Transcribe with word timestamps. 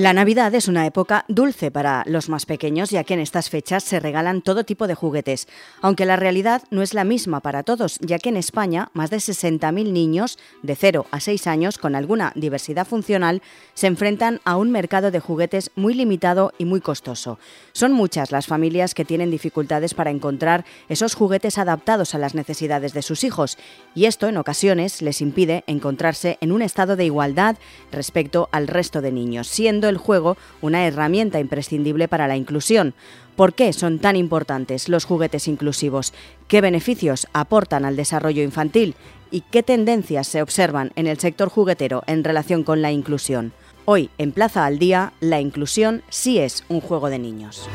La 0.00 0.14
Navidad 0.14 0.54
es 0.54 0.66
una 0.66 0.86
época 0.86 1.26
dulce 1.28 1.70
para 1.70 2.04
los 2.06 2.30
más 2.30 2.46
pequeños, 2.46 2.88
ya 2.88 3.04
que 3.04 3.12
en 3.12 3.20
estas 3.20 3.50
fechas 3.50 3.84
se 3.84 4.00
regalan 4.00 4.40
todo 4.40 4.64
tipo 4.64 4.86
de 4.86 4.94
juguetes, 4.94 5.46
aunque 5.82 6.06
la 6.06 6.16
realidad 6.16 6.62
no 6.70 6.80
es 6.80 6.94
la 6.94 7.04
misma 7.04 7.40
para 7.40 7.64
todos, 7.64 7.98
ya 7.98 8.18
que 8.18 8.30
en 8.30 8.38
España 8.38 8.88
más 8.94 9.10
de 9.10 9.18
60.000 9.18 9.92
niños 9.92 10.38
de 10.62 10.74
0 10.74 11.04
a 11.10 11.20
6 11.20 11.46
años 11.46 11.76
con 11.76 11.94
alguna 11.94 12.32
diversidad 12.34 12.86
funcional 12.86 13.42
se 13.74 13.88
enfrentan 13.88 14.40
a 14.44 14.56
un 14.56 14.70
mercado 14.70 15.10
de 15.10 15.20
juguetes 15.20 15.70
muy 15.76 15.92
limitado 15.92 16.54
y 16.56 16.64
muy 16.64 16.80
costoso. 16.80 17.38
Son 17.72 17.92
muchas 17.92 18.32
las 18.32 18.46
familias 18.46 18.94
que 18.94 19.04
tienen 19.04 19.30
dificultades 19.30 19.92
para 19.92 20.10
encontrar 20.10 20.64
esos 20.88 21.12
juguetes 21.12 21.58
adaptados 21.58 22.14
a 22.14 22.18
las 22.18 22.34
necesidades 22.34 22.94
de 22.94 23.02
sus 23.02 23.22
hijos, 23.22 23.58
y 23.94 24.06
esto 24.06 24.28
en 24.28 24.38
ocasiones 24.38 25.02
les 25.02 25.20
impide 25.20 25.62
encontrarse 25.66 26.38
en 26.40 26.52
un 26.52 26.62
estado 26.62 26.96
de 26.96 27.04
igualdad 27.04 27.58
respecto 27.92 28.48
al 28.50 28.66
resto 28.66 29.02
de 29.02 29.12
niños, 29.12 29.46
siendo 29.46 29.89
el 29.90 29.98
juego 29.98 30.38
una 30.62 30.86
herramienta 30.86 31.38
imprescindible 31.38 32.08
para 32.08 32.26
la 32.26 32.36
inclusión. 32.36 32.94
¿Por 33.36 33.52
qué 33.52 33.72
son 33.74 33.98
tan 33.98 34.16
importantes 34.16 34.88
los 34.88 35.04
juguetes 35.04 35.48
inclusivos? 35.48 36.14
¿Qué 36.48 36.60
beneficios 36.62 37.26
aportan 37.32 37.84
al 37.84 37.96
desarrollo 37.96 38.42
infantil? 38.42 38.94
¿Y 39.30 39.42
qué 39.42 39.62
tendencias 39.62 40.26
se 40.26 40.42
observan 40.42 40.92
en 40.96 41.06
el 41.06 41.18
sector 41.18 41.48
juguetero 41.48 42.02
en 42.06 42.24
relación 42.24 42.64
con 42.64 42.82
la 42.82 42.90
inclusión? 42.90 43.52
Hoy, 43.84 44.10
en 44.18 44.32
Plaza 44.32 44.66
al 44.66 44.78
Día, 44.78 45.12
la 45.20 45.40
inclusión 45.40 46.02
sí 46.08 46.38
es 46.38 46.64
un 46.68 46.80
juego 46.80 47.10
de 47.10 47.18
niños. 47.18 47.68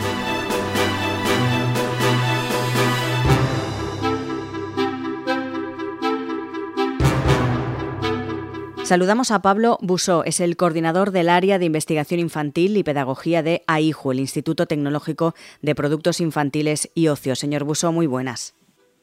Saludamos 8.86 9.32
a 9.32 9.42
Pablo 9.42 9.80
Busó, 9.82 10.24
es 10.26 10.40
el 10.40 10.58
coordinador 10.58 11.10
del 11.10 11.30
área 11.30 11.58
de 11.58 11.66
investigación 11.66 12.20
infantil 12.20 12.78
y 12.78 12.84
pedagogía 12.84 13.42
de 13.42 13.64
AIJU, 13.66 14.12
el 14.12 14.20
Instituto 14.20 14.68
Tecnológico 14.68 15.34
de 15.64 15.74
Productos 15.74 16.22
Infantiles 16.22 16.92
y 16.94 17.08
Ocio. 17.08 17.36
Señor 17.36 17.64
Busó, 17.64 17.92
muy 17.92 18.06
buenas. 18.06 18.56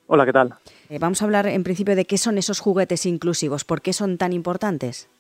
Hola, 0.07 0.25
¿qué 0.25 0.33
tal? 0.33 0.55
Eh, 0.89 1.01
vamos 1.01 1.21
a 1.21 1.25
hablar 1.25 1.49
en 1.49 1.65
principio 1.65 1.97
de 1.97 2.05
qué 2.05 2.17
son 2.17 2.39
esos 2.39 2.61
juguetes 2.61 3.07
inclusivos, 3.07 3.65
¿por 3.65 3.81
qué 3.81 3.93
son 3.93 4.19
tan 4.19 4.33
importantes? 4.33 5.11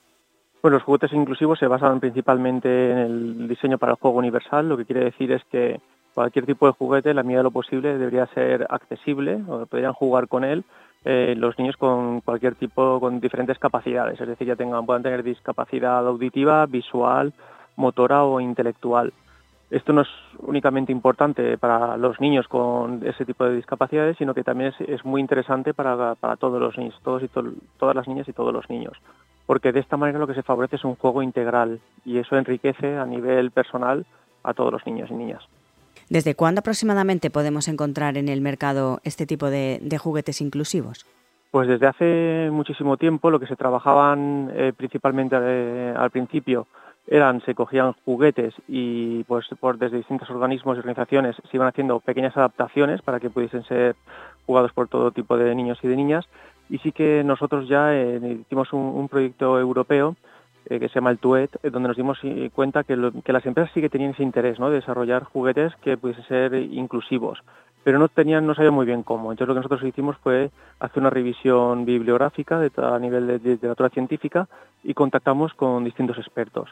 Pues 0.60 0.70
los 0.70 0.84
juguetes 0.84 1.12
inclusivos 1.12 1.58
se 1.58 1.66
basan 1.66 1.98
principalmente 1.98 2.92
en 2.92 2.98
el 2.98 3.48
diseño 3.48 3.78
para 3.78 3.94
el 3.94 3.98
juego 3.98 4.18
universal, 4.18 4.68
lo 4.68 4.76
que 4.76 4.84
quiere 4.84 5.06
decir 5.06 5.32
es 5.32 5.42
que 5.50 5.80
cualquier 6.14 6.46
tipo 6.46 6.66
de 6.66 6.72
juguete, 6.74 7.10
en 7.10 7.16
la 7.16 7.24
medida 7.24 7.38
de 7.40 7.44
lo 7.44 7.50
posible, 7.50 7.98
debería 7.98 8.26
ser 8.26 8.64
accesible 8.70 9.42
o 9.48 9.66
podrían 9.66 9.92
jugar 9.92 10.28
con 10.28 10.44
él 10.44 10.62
eh, 11.04 11.34
los 11.36 11.58
niños 11.58 11.76
con 11.76 12.20
cualquier 12.20 12.54
tipo, 12.54 13.00
con 13.00 13.20
diferentes 13.20 13.58
capacidades, 13.58 14.20
es 14.20 14.28
decir, 14.28 14.46
ya 14.46 14.56
tengan, 14.56 14.86
puedan 14.86 15.02
tener 15.02 15.22
discapacidad 15.22 16.06
auditiva, 16.06 16.66
visual, 16.66 17.32
motora 17.76 18.24
o 18.24 18.40
intelectual. 18.40 19.12
Esto 19.70 19.92
no 19.94 20.02
es 20.02 20.08
únicamente 20.38 20.92
importante 20.92 21.56
para 21.56 21.96
los 21.96 22.20
niños 22.20 22.46
con 22.46 23.00
ese 23.06 23.24
tipo 23.24 23.44
de 23.44 23.56
discapacidades, 23.56 24.18
sino 24.18 24.34
que 24.34 24.44
también 24.44 24.74
es, 24.78 25.04
muy 25.04 25.20
interesante 25.20 25.72
para, 25.72 26.14
todos 26.38 26.60
los 26.60 26.76
niños, 26.76 26.94
y 27.00 27.28
todas 27.78 27.96
las 27.96 28.06
niñas 28.06 28.28
y 28.28 28.32
todos 28.34 28.52
los 28.52 28.68
niños, 28.68 28.92
porque 29.46 29.72
de 29.72 29.80
esta 29.80 29.96
manera 29.96 30.18
lo 30.18 30.26
que 30.26 30.34
se 30.34 30.42
favorece 30.42 30.76
es 30.76 30.84
un 30.84 30.96
juego 30.96 31.22
integral 31.22 31.80
y 32.04 32.18
eso 32.18 32.36
enriquece 32.36 32.98
a 32.98 33.06
nivel 33.06 33.50
personal 33.50 34.04
a 34.44 34.52
todos 34.52 34.72
los 34.72 34.86
niños 34.86 35.10
y 35.10 35.14
niñas. 35.14 35.42
¿Desde 36.12 36.34
cuándo 36.34 36.58
aproximadamente 36.58 37.30
podemos 37.30 37.68
encontrar 37.68 38.18
en 38.18 38.28
el 38.28 38.42
mercado 38.42 39.00
este 39.02 39.24
tipo 39.24 39.48
de, 39.48 39.80
juguetes 39.98 40.42
inclusivos? 40.42 41.06
Pues 41.50 41.66
desde 41.66 41.86
hace 41.86 42.50
muchísimo 42.52 42.98
tiempo 42.98 43.30
lo 43.30 43.40
que 43.40 43.46
se 43.46 43.56
trabajaban 43.56 44.50
eh, 44.54 44.74
principalmente 44.76 45.36
eh, 45.40 45.94
al 45.96 46.10
principio 46.10 46.66
eran, 47.06 47.40
se 47.46 47.54
cogían 47.54 47.94
juguetes 48.04 48.52
y 48.68 49.24
pues 49.24 49.46
por, 49.58 49.78
desde 49.78 49.96
distintos 49.96 50.28
organismos 50.28 50.76
y 50.76 50.80
organizaciones 50.80 51.34
se 51.50 51.56
iban 51.56 51.68
haciendo 51.68 51.98
pequeñas 52.00 52.36
adaptaciones 52.36 53.00
para 53.00 53.18
que 53.18 53.30
pudiesen 53.30 53.64
ser 53.64 53.96
jugados 54.44 54.70
por 54.74 54.88
todo 54.88 55.12
tipo 55.12 55.38
de 55.38 55.54
niños 55.54 55.78
y 55.80 55.88
de 55.88 55.96
niñas. 55.96 56.26
Y 56.68 56.76
sí 56.80 56.92
que 56.92 57.24
nosotros 57.24 57.70
ya 57.70 57.94
eh, 57.94 58.38
hicimos 58.42 58.70
un 58.74 59.08
proyecto 59.08 59.58
europeo 59.58 60.14
eh, 60.72 60.80
que 60.80 60.88
se 60.88 60.94
llama 60.94 61.10
el 61.10 61.18
TUET, 61.18 61.56
eh, 61.62 61.68
donde 61.68 61.88
nos 61.88 61.98
dimos 61.98 62.18
eh, 62.22 62.48
cuenta 62.54 62.82
que, 62.82 62.96
las 62.96 63.44
empresas 63.44 63.70
sí 63.74 63.82
que 63.82 63.90
tenían 63.90 64.12
ese 64.12 64.22
interés 64.22 64.56
de 64.56 64.70
desarrollar 64.70 65.24
juguetes 65.24 65.74
que 65.82 65.98
pudiesen 65.98 66.24
ser 66.24 66.54
inclusivos, 66.54 67.42
pero 67.84 67.98
no 67.98 68.08
tenían, 68.08 68.46
no 68.46 68.54
sabían 68.54 68.72
muy 68.72 68.86
bien 68.86 69.02
cómo. 69.02 69.32
Entonces 69.32 69.48
lo 69.48 69.54
que 69.54 69.58
nosotros 69.58 69.84
hicimos 69.84 70.16
fue 70.22 70.50
hacer 70.80 71.02
una 71.02 71.10
revisión 71.10 71.84
bibliográfica 71.84 72.58
de, 72.58 72.70
a 72.78 72.98
nivel 72.98 73.26
de, 73.26 73.38
literatura 73.50 73.90
científica 73.90 74.48
y 74.82 74.94
contactamos 74.94 75.52
con 75.52 75.84
distintos 75.84 76.16
expertos. 76.16 76.70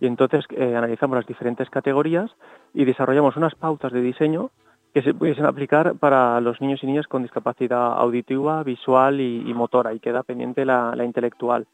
Y 0.00 0.06
entonces 0.06 0.44
analizamos 0.56 1.16
las 1.16 1.26
diferentes 1.26 1.68
categorías 1.70 2.30
y 2.72 2.84
desarrollamos 2.84 3.36
unas 3.36 3.56
pautas 3.56 3.92
de 3.92 4.00
diseño 4.00 4.50
que 4.94 5.02
se 5.02 5.12
pudiesen 5.12 5.44
aplicar 5.44 5.96
para 5.96 6.40
los 6.40 6.60
niños 6.60 6.84
y 6.84 6.86
niñas 6.86 7.08
con 7.08 7.22
discapacidad 7.22 7.94
auditiva, 7.98 8.62
visual 8.62 9.20
y, 9.20 9.52
motora, 9.54 9.92
y 9.92 9.98
queda 9.98 10.22
pendiente 10.22 10.64
la 10.64 11.04
intelectual. 11.04 11.66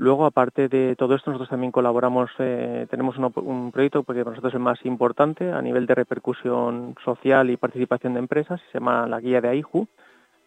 Luego, 0.00 0.24
aparte 0.24 0.70
de 0.70 0.96
todo 0.96 1.14
esto, 1.14 1.30
nosotros 1.30 1.50
también 1.50 1.72
colaboramos, 1.72 2.30
eh, 2.38 2.86
tenemos 2.88 3.18
un 3.18 3.70
proyecto 3.70 4.02
porque 4.02 4.24
para 4.24 4.30
nosotros 4.30 4.52
es 4.52 4.54
el 4.54 4.62
más 4.62 4.82
importante 4.86 5.52
a 5.52 5.60
nivel 5.60 5.84
de 5.84 5.94
repercusión 5.94 6.94
social 7.04 7.50
y 7.50 7.58
participación 7.58 8.14
de 8.14 8.20
empresas, 8.20 8.62
se 8.72 8.78
llama 8.78 9.06
la 9.06 9.20
guía 9.20 9.42
de 9.42 9.50
AIJU, 9.50 9.88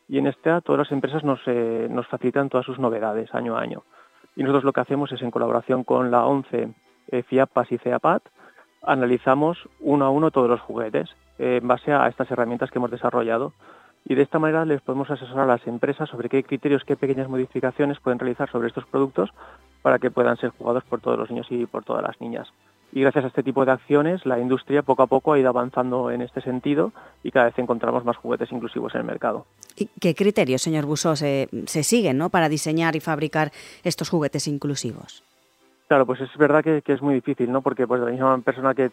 y 0.09 0.18
en 0.18 0.25
esta 0.25 0.62
todas 0.62 0.80
las 0.80 0.91
empresas 0.91 1.24
nos, 1.24 1.40
eh, 1.46 1.88
nos 1.88 2.08
facilitan 2.08 2.50
todas 2.50 2.66
sus 2.66 2.80
novedades 2.80 3.31
año 3.36 3.56
a 3.56 3.62
año. 3.62 3.84
Y 4.36 4.41
nosotros 4.41 4.64
lo 4.64 4.74
que 4.74 4.81
hacemos 4.81 5.12
es, 5.12 5.22
en 5.22 5.30
colaboración 5.30 5.84
con 5.84 6.09
la 6.09 6.25
ONCE, 6.25 6.74
eh, 7.09 7.22
FIAPAS 7.22 7.74
y 7.74 7.78
CEAPAT, 7.78 8.24
analizamos 8.81 9.70
uno 9.81 10.06
a 10.06 10.09
uno 10.09 10.31
todos 10.31 10.50
los 10.50 10.62
juguetes 10.62 11.16
en 11.38 11.68
base 11.68 11.94
a 11.94 12.08
estas 12.08 12.31
herramientas 12.31 12.72
que 12.72 12.80
hemos 12.80 12.90
desarrollado 12.90 13.53
y 14.06 14.16
de 14.16 14.22
esta 14.22 14.40
manera 14.40 14.66
les 14.66 14.81
podemos 14.81 15.09
asesorar 15.09 15.46
a 15.46 15.53
las 15.53 15.68
empresas 15.68 16.09
sobre 16.09 16.30
qué 16.30 16.44
criterios, 16.44 16.84
qué 16.84 16.96
pequeñas 16.96 17.30
modificaciones 17.30 18.00
pueden 18.00 18.19
realizar 18.19 18.50
sobre 18.50 18.68
estos 18.68 18.86
productos 18.86 19.30
para 19.81 20.00
que 20.00 20.12
puedan 20.12 20.38
ser 20.38 20.50
jugados 20.52 20.84
por 20.84 21.02
todos 21.02 21.18
los 21.18 21.30
niños 21.30 21.47
y 21.50 21.66
por 21.66 21.84
todas 21.84 22.03
las 22.03 22.19
niñas. 22.19 22.47
Y 22.91 23.02
gracias 23.02 23.25
a 23.25 23.28
este 23.30 23.41
tipo 23.41 23.66
de 23.66 23.72
acciones, 23.72 24.25
la 24.25 24.40
industria 24.40 24.84
poco 24.84 25.02
a 25.02 25.08
poco 25.08 25.34
ha 25.34 25.40
ido 25.40 25.50
avanzando 25.50 26.12
en 26.12 26.22
este 26.22 26.41
sentido 26.41 26.91
y 27.24 27.31
cada 27.31 27.46
vez 27.46 27.58
encontramos 27.58 28.06
más 28.06 28.18
juguetes 28.18 28.52
inclusivos 28.52 28.94
en 28.94 29.02
el 29.02 29.08
mercado. 29.08 29.47
¿Y 29.75 29.88
qué 30.00 30.14
criterios, 30.14 30.62
señor 30.62 30.85
Busó, 30.85 31.16
se, 31.16 31.50
se 31.66 31.84
siguen 31.84 32.18
¿no? 32.18 32.30
para 32.30 32.50
diseñar 32.50 32.96
y 32.96 33.00
fabricar 33.00 33.52
estos 33.84 34.09
juguetes 34.09 34.47
inclusivos? 34.47 35.24
Claro, 35.93 36.07
pues 36.07 36.21
es 36.21 36.37
verdad 36.37 36.63
que, 36.63 36.81
es 36.83 37.01
muy 37.03 37.13
difícil, 37.13 37.51
¿no? 37.51 37.61
Porque 37.61 37.85
pues 37.85 38.01
la 38.01 38.09
misma 38.09 38.35
persona 38.39 38.73
que 38.73 38.89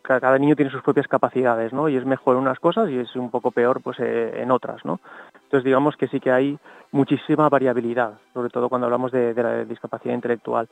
cada 0.00 0.38
niño 0.38 0.56
tiene 0.56 0.70
sus 0.70 0.80
propias 0.80 1.06
capacidades, 1.06 1.74
¿no? 1.74 1.90
Y 1.90 1.96
es 1.96 2.06
mejor 2.06 2.36
en 2.36 2.40
unas 2.40 2.58
cosas 2.58 2.88
y 2.88 2.98
es 2.98 3.14
un 3.16 3.30
poco 3.30 3.50
peor 3.50 3.82
pues 3.82 4.00
eh, 4.00 4.32
en 4.40 4.50
otras, 4.50 4.82
¿no? 4.82 4.98
Entonces 5.34 5.62
digamos 5.62 5.94
que 5.98 6.08
sí 6.08 6.20
que 6.20 6.30
hay 6.30 6.58
muchísima 6.90 7.50
variabilidad, 7.50 8.14
sobre 8.32 8.48
todo 8.48 8.70
cuando 8.70 8.86
hablamos 8.86 9.12
de, 9.12 9.34
de 9.34 9.42
la 9.42 9.64
discapacidad 9.66 10.14
intelectual. 10.14 10.70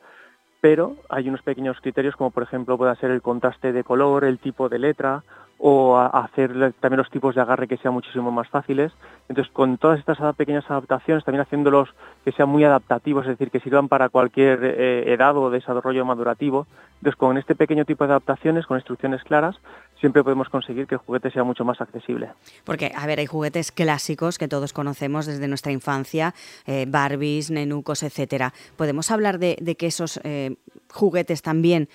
Pero 0.63 0.97
hay 1.11 1.29
unos 1.29 1.43
pequeños 1.43 1.79
criterios 1.83 2.17
como 2.17 2.31
por 2.31 2.45
ejemplo 2.45 2.79
puede 2.79 2.97
ser 2.97 3.11
el 3.11 3.21
contraste 3.21 3.75
de 3.75 3.85
color, 3.85 4.25
el 4.25 4.39
tipo 4.39 4.71
de 4.71 4.79
letra 4.79 5.25
o 5.59 5.99
hacer 5.99 6.75
también 6.81 6.99
los 6.99 7.11
tipos 7.11 7.35
de 7.35 7.41
agarre 7.41 7.67
que 7.67 7.79
sean 7.79 7.95
muchísimo 7.95 8.31
más 8.31 8.49
fáciles. 8.49 8.93
Entonces, 9.29 9.53
con 9.53 9.79
todas 9.79 9.99
estas 9.99 10.19
pequeñas 10.37 10.71
adaptaciones, 10.71 11.25
también 11.25 11.43
haciéndolos 11.43 11.89
que 12.25 12.33
sean 12.33 12.49
muy 12.49 12.65
adaptativos, 12.65 13.25
es 13.25 13.31
decir, 13.31 13.51
que 13.51 13.61
sirvan 13.61 13.89
para 13.89 14.09
cualquier 14.09 14.61
eh, 14.63 15.13
edad 15.13 15.37
o 15.37 15.51
desarrollo 15.51 16.05
madurativo. 16.05 16.67
Entonces, 16.97 17.17
con 17.17 17.39
este 17.39 17.55
pequeño 17.55 17.85
tipo 17.85 18.05
de 18.07 18.13
adaptaciones, 18.13 18.67
con 18.67 18.77
instrucciones 18.77 19.23
claras, 19.25 19.57
siempre 20.01 20.23
podemos 20.23 20.49
conseguir 20.49 20.87
que 20.87 20.97
el 20.97 21.01
juguete 21.01 21.31
sea 21.31 21.45
mucho 21.45 21.65
más 21.65 21.81
accesible. 21.81 22.31
Porque, 22.65 22.93
a 22.95 23.07
ver, 23.07 23.19
hay 23.19 23.27
juguetes 23.27 23.73
clásicos 23.73 24.39
que 24.39 24.49
todos 24.49 24.73
conocemos 24.73 25.27
desde 25.27 25.49
nuestra 25.49 25.73
infancia, 25.73 26.35
eh, 26.67 26.87
Barbies, 26.89 27.51
nenucos, 27.51 28.03
etcétera. 28.03 28.53
¿Podemos 28.77 29.11
hablar 29.11 29.39
de, 29.39 29.57
que 29.79 29.87
esos 29.87 30.21
eh, 30.25 30.57
juguetes 30.91 31.43
también 31.43 31.89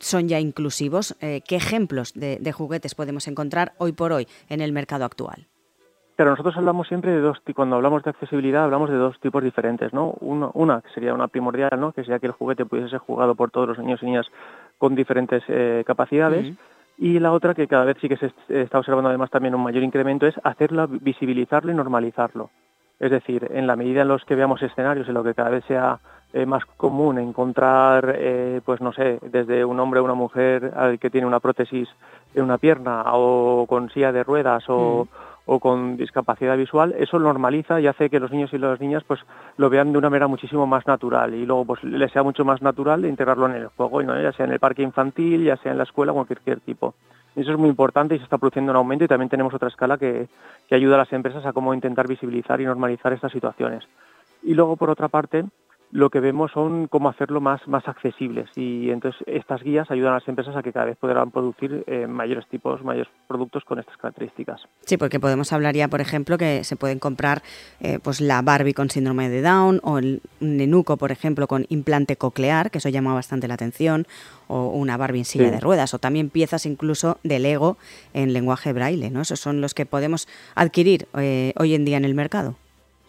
son 0.00 0.28
ya 0.28 0.40
inclusivos? 0.40 1.16
Eh, 1.20 1.42
¿Qué 1.46 1.56
ejemplos 1.56 2.12
de, 2.14 2.52
juguetes 2.52 2.94
podemos 2.94 3.28
encontrar 3.28 3.72
hoy 3.78 3.92
por 3.92 4.12
hoy 4.12 4.26
en 4.48 4.60
el 4.60 4.72
mercado 4.72 5.04
actual? 5.04 5.46
Pero 6.16 6.30
nosotros 6.30 6.56
hablamos 6.56 6.88
siempre 6.88 7.12
de 7.12 7.20
dos, 7.20 7.38
cuando 7.54 7.76
hablamos 7.76 8.02
de 8.02 8.10
accesibilidad 8.10 8.64
hablamos 8.64 8.88
de 8.88 8.96
dos 8.96 9.20
tipos 9.20 9.44
diferentes, 9.44 9.92
¿no? 9.92 10.12
una 10.20 10.80
que 10.80 10.88
sería 10.94 11.12
una 11.12 11.28
primordial, 11.28 11.78
¿no? 11.78 11.92
Que 11.92 12.02
sería 12.02 12.18
que 12.18 12.26
el 12.26 12.32
juguete 12.32 12.64
pudiese 12.64 12.88
ser 12.88 13.00
jugado 13.00 13.34
por 13.34 13.50
todos 13.50 13.68
los 13.68 13.78
niños 13.78 14.02
y 14.02 14.06
niñas 14.06 14.26
con 14.78 14.94
diferentes 14.94 15.42
capacidades. 15.84 16.56
Y 16.98 17.18
la 17.18 17.32
otra, 17.32 17.54
que 17.54 17.68
cada 17.68 17.84
vez 17.84 17.98
sí 18.00 18.08
que 18.08 18.16
se 18.16 18.32
está 18.48 18.78
observando 18.78 19.10
además 19.10 19.30
también 19.30 19.54
un 19.54 19.62
mayor 19.62 19.82
incremento, 19.82 20.26
es 20.26 20.34
hacerlo, 20.42 20.88
visibilizarlo 20.88 21.70
y 21.70 21.74
normalizarlo. 21.74 22.50
Es 22.98 23.10
decir, 23.10 23.46
en 23.52 23.66
la 23.66 23.76
medida 23.76 24.02
en 24.02 24.08
los 24.08 24.24
que 24.24 24.34
veamos 24.34 24.62
escenarios 24.62 25.06
en 25.06 25.14
los 25.14 25.24
que 25.24 25.34
cada 25.34 25.50
vez 25.50 25.64
sea 25.66 26.00
eh, 26.32 26.46
más 26.46 26.64
común 26.64 27.18
encontrar, 27.18 28.14
eh, 28.18 28.60
pues 28.64 28.80
no 28.80 28.92
sé, 28.92 29.18
desde 29.22 29.64
un 29.64 29.80
hombre 29.80 30.00
o 30.00 30.04
una 30.04 30.14
mujer 30.14 30.72
al 30.76 30.98
que 30.98 31.10
tiene 31.10 31.26
una 31.26 31.40
prótesis 31.40 31.88
en 32.34 32.44
una 32.44 32.58
pierna 32.58 33.04
o 33.14 33.66
con 33.68 33.90
silla 33.90 34.12
de 34.12 34.24
ruedas 34.24 34.64
o, 34.68 35.08
o 35.46 35.60
con 35.60 35.96
discapacidad 35.96 36.56
visual, 36.56 36.94
eso 36.98 37.18
normaliza 37.18 37.80
y 37.80 37.86
hace 37.86 38.10
que 38.10 38.20
los 38.20 38.32
niños 38.32 38.52
y 38.52 38.58
las 38.58 38.80
niñas 38.80 39.04
pues 39.04 39.20
lo 39.56 39.70
vean 39.70 39.92
de 39.92 39.98
una 39.98 40.10
manera 40.10 40.26
muchísimo 40.26 40.66
más 40.66 40.86
natural 40.86 41.34
y 41.34 41.46
luego 41.46 41.64
pues 41.64 41.84
les 41.84 42.12
sea 42.12 42.24
mucho 42.24 42.44
más 42.44 42.60
natural 42.60 43.04
integrarlo 43.06 43.46
en 43.46 43.54
el 43.54 43.68
juego, 43.68 44.02
ya 44.02 44.32
sea 44.32 44.46
en 44.46 44.52
el 44.52 44.58
parque 44.58 44.82
infantil, 44.82 45.44
ya 45.44 45.56
sea 45.56 45.72
en 45.72 45.78
la 45.78 45.84
escuela 45.84 46.12
o 46.12 46.16
cualquier 46.16 46.60
tipo. 46.60 46.94
Eso 47.36 47.52
es 47.52 47.58
muy 47.58 47.68
importante 47.68 48.14
y 48.14 48.18
se 48.18 48.24
está 48.24 48.38
produciendo 48.38 48.72
un 48.72 48.76
aumento 48.76 49.04
y 49.04 49.08
también 49.08 49.28
tenemos 49.28 49.54
otra 49.54 49.68
escala 49.68 49.98
que, 49.98 50.26
que 50.68 50.74
ayuda 50.74 50.96
a 50.96 50.98
las 50.98 51.12
empresas 51.12 51.44
a 51.46 51.52
cómo 51.52 51.74
intentar 51.74 52.08
visibilizar 52.08 52.60
y 52.60 52.64
normalizar 52.64 53.12
estas 53.12 53.30
situaciones. 53.30 53.84
Y 54.42 54.54
luego, 54.54 54.76
por 54.76 54.90
otra 54.90 55.08
parte, 55.08 55.44
lo 55.92 56.10
que 56.10 56.20
vemos 56.20 56.50
son 56.52 56.88
cómo 56.88 57.08
hacerlo 57.08 57.40
más, 57.40 57.66
más 57.68 57.86
accesibles 57.86 58.50
y 58.56 58.90
entonces 58.90 59.22
estas 59.26 59.62
guías 59.62 59.90
ayudan 59.90 60.12
a 60.12 60.16
las 60.16 60.28
empresas 60.28 60.56
a 60.56 60.62
que 60.62 60.72
cada 60.72 60.86
vez 60.86 60.96
podrán 60.96 61.30
producir 61.30 61.84
eh, 61.86 62.06
mayores 62.06 62.46
tipos, 62.48 62.82
mayores 62.82 63.08
productos 63.28 63.64
con 63.64 63.78
estas 63.78 63.96
características. 63.96 64.62
Sí, 64.84 64.96
porque 64.96 65.20
podemos 65.20 65.52
hablar 65.52 65.74
ya, 65.74 65.88
por 65.88 66.00
ejemplo, 66.00 66.38
que 66.38 66.64
se 66.64 66.76
pueden 66.76 66.98
comprar 66.98 67.42
eh, 67.80 67.98
pues 68.02 68.20
la 68.20 68.42
Barbie 68.42 68.74
con 68.74 68.90
síndrome 68.90 69.28
de 69.28 69.42
Down 69.42 69.80
o 69.82 69.98
el 69.98 70.22
Nenuco, 70.40 70.96
por 70.96 71.12
ejemplo, 71.12 71.46
con 71.46 71.66
implante 71.68 72.16
coclear, 72.16 72.70
que 72.70 72.78
eso 72.78 72.88
llama 72.88 73.14
bastante 73.14 73.48
la 73.48 73.54
atención, 73.54 74.06
o 74.48 74.68
una 74.68 74.96
Barbie 74.96 75.20
en 75.20 75.24
silla 75.24 75.50
de 75.50 75.60
ruedas, 75.60 75.94
o 75.94 75.98
también 75.98 76.30
piezas 76.30 76.66
incluso 76.66 77.18
de 77.22 77.38
Lego 77.38 77.76
en 78.12 78.32
lenguaje 78.32 78.72
braille, 78.72 79.10
¿no? 79.10 79.20
Esos 79.22 79.40
son 79.40 79.60
los 79.60 79.74
que 79.74 79.86
podemos 79.86 80.28
adquirir 80.54 81.08
eh, 81.14 81.52
hoy 81.56 81.74
en 81.74 81.84
día 81.84 81.96
en 81.96 82.04
el 82.04 82.14
mercado 82.14 82.56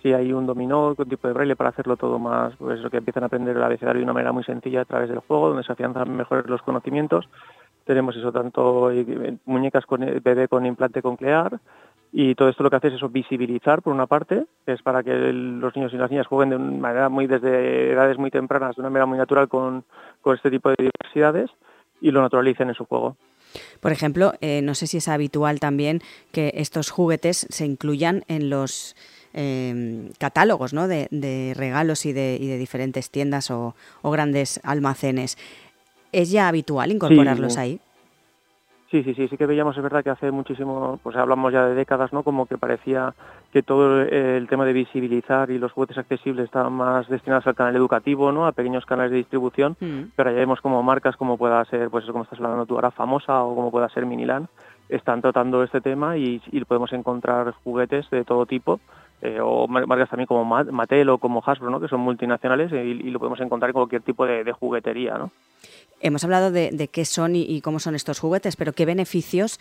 si 0.01 0.13
hay 0.13 0.31
un 0.31 0.45
dominó 0.45 0.95
con 0.95 1.09
tipo 1.09 1.27
de 1.27 1.33
braille 1.33 1.55
para 1.55 1.69
hacerlo 1.69 1.97
todo 1.97 2.19
más, 2.19 2.53
pues 2.57 2.79
eso 2.79 2.89
que 2.89 2.97
empiezan 2.97 3.23
a 3.23 3.27
aprender 3.27 3.55
el 3.55 3.63
abecedario 3.63 3.99
de 3.99 4.03
una 4.03 4.13
manera 4.13 4.31
muy 4.31 4.43
sencilla 4.43 4.81
a 4.81 4.85
través 4.85 5.09
del 5.09 5.19
juego, 5.19 5.49
donde 5.49 5.63
se 5.63 5.71
afianzan 5.71 6.15
mejor 6.15 6.49
los 6.49 6.61
conocimientos. 6.61 7.27
Tenemos 7.85 8.15
eso 8.15 8.31
tanto 8.31 8.91
eh, 8.91 9.37
muñecas 9.45 9.85
con 9.85 10.03
eh, 10.03 10.19
bebé 10.23 10.47
con 10.47 10.65
implante 10.65 11.01
conclear 11.01 11.59
y 12.11 12.35
todo 12.35 12.49
esto 12.49 12.63
lo 12.63 12.69
que 12.69 12.77
hace 12.77 12.87
es 12.87 12.95
eso 12.95 13.09
visibilizar 13.09 13.81
por 13.81 13.93
una 13.93 14.07
parte, 14.07 14.45
es 14.65 14.81
para 14.81 15.03
que 15.03 15.13
los 15.13 15.75
niños 15.75 15.93
y 15.93 15.97
las 15.97 16.09
niñas 16.09 16.27
jueguen 16.27 16.49
de 16.49 16.55
una 16.55 16.79
manera 16.79 17.09
muy 17.09 17.27
desde 17.27 17.91
edades 17.91 18.17
muy 18.17 18.31
tempranas, 18.31 18.75
de 18.75 18.81
una 18.81 18.89
manera 18.89 19.05
muy 19.05 19.17
natural 19.17 19.47
con, 19.47 19.83
con 20.21 20.35
este 20.35 20.49
tipo 20.49 20.69
de 20.69 20.75
diversidades 20.77 21.51
y 22.01 22.11
lo 22.11 22.21
naturalicen 22.21 22.69
en 22.69 22.75
su 22.75 22.85
juego. 22.85 23.17
Por 23.79 23.91
ejemplo, 23.91 24.33
eh, 24.41 24.61
no 24.61 24.75
sé 24.75 24.87
si 24.87 24.97
es 24.97 25.07
habitual 25.07 25.59
también 25.59 26.01
que 26.31 26.53
estos 26.55 26.91
juguetes 26.91 27.47
se 27.49 27.65
incluyan 27.65 28.23
en 28.27 28.49
los 28.49 28.95
Em, 29.39 30.09
catálogos 30.17 30.73
¿no? 30.73 30.87
de, 30.87 31.53
regalos 31.55 32.07
y 32.07 32.11
de, 32.11 32.39
y 32.41 32.47
de, 32.47 32.57
diferentes 32.57 33.11
tiendas 33.11 33.51
o, 33.51 33.75
grandes 34.03 34.59
almacenes. 34.63 35.37
¿Es 36.11 36.31
ya 36.31 36.47
habitual 36.47 36.91
incorporarlos 36.91 37.55
ahí? 37.59 37.79
Sí, 38.89 39.03
sí, 39.03 39.13
sí, 39.13 39.27
sí 39.27 39.37
que 39.37 39.45
veíamos, 39.45 39.77
es 39.77 39.83
verdad 39.83 40.03
que 40.03 40.09
hace 40.09 40.31
muchísimo, 40.31 40.99
pues 41.03 41.15
hablamos 41.17 41.53
ya 41.53 41.67
de 41.67 41.75
décadas, 41.75 42.11
¿no? 42.13 42.23
Como 42.23 42.47
que 42.47 42.57
parecía 42.57 43.13
que 43.53 43.61
todo 43.61 44.01
el 44.01 44.47
tema 44.47 44.65
de 44.65 44.73
visibilizar 44.73 45.51
y 45.51 45.59
los 45.59 45.71
juguetes 45.71 45.99
accesibles 45.99 46.45
estaban 46.45 46.73
más 46.73 47.07
destinados 47.07 47.45
al 47.45 47.53
canal 47.53 47.75
educativo, 47.75 48.31
¿no? 48.31 48.47
A 48.47 48.53
pequeños 48.53 48.87
canales 48.87 49.11
de 49.11 49.17
distribución, 49.17 49.77
mm. 49.79 50.13
pero 50.15 50.31
ya 50.31 50.37
vemos 50.37 50.61
como 50.61 50.81
marcas 50.81 51.15
como 51.15 51.37
pueda 51.37 51.63
ser, 51.65 51.91
pues 51.91 52.05
eso 52.05 52.11
como 52.11 52.23
estás 52.23 52.39
hablando 52.39 52.65
tú 52.65 52.73
ahora, 52.73 52.89
famosa 52.89 53.43
o 53.43 53.53
como 53.53 53.69
pueda 53.69 53.87
ser 53.89 54.07
Miniland, 54.07 54.47
están 54.89 55.21
tratando 55.21 55.61
este 55.61 55.79
tema 55.79 56.17
y, 56.17 56.41
y 56.51 56.65
podemos 56.65 56.91
encontrar 56.91 57.51
juguetes 57.63 58.09
de 58.09 58.23
todo 58.25 58.47
tipo 58.47 58.79
eh, 59.21 59.39
o 59.41 59.67
marcas 59.67 60.09
también 60.09 60.27
como 60.27 60.45
Mattel 60.45 61.09
o 61.09 61.17
como 61.17 61.41
Hasbro, 61.43 61.71
¿no? 61.71 61.79
que 61.79 61.87
son 61.87 62.01
multinacionales 62.01 62.71
y, 62.71 63.09
lo 63.09 63.17
podemos 63.17 63.39
encontrar 63.39 63.69
en 63.69 63.73
cualquier 63.73 64.03
tipo 64.03 64.25
de, 64.25 64.51
juguetería. 64.51 65.17
¿no? 65.17 65.31
Hemos 66.01 66.23
hablado 66.23 66.51
de, 66.51 66.89
qué 66.91 67.03
son 67.03 67.35
y, 67.35 67.61
cómo 67.61 67.79
son 67.79 67.95
estos 67.95 68.19
juguetes, 68.19 68.55
pero 68.55 68.73
¿qué 68.73 68.85
beneficios 68.85 69.59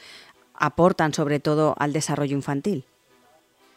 aportan 0.54 1.14
sobre 1.14 1.40
todo 1.40 1.74
al 1.78 1.92
desarrollo 1.92 2.36
infantil? 2.36 2.84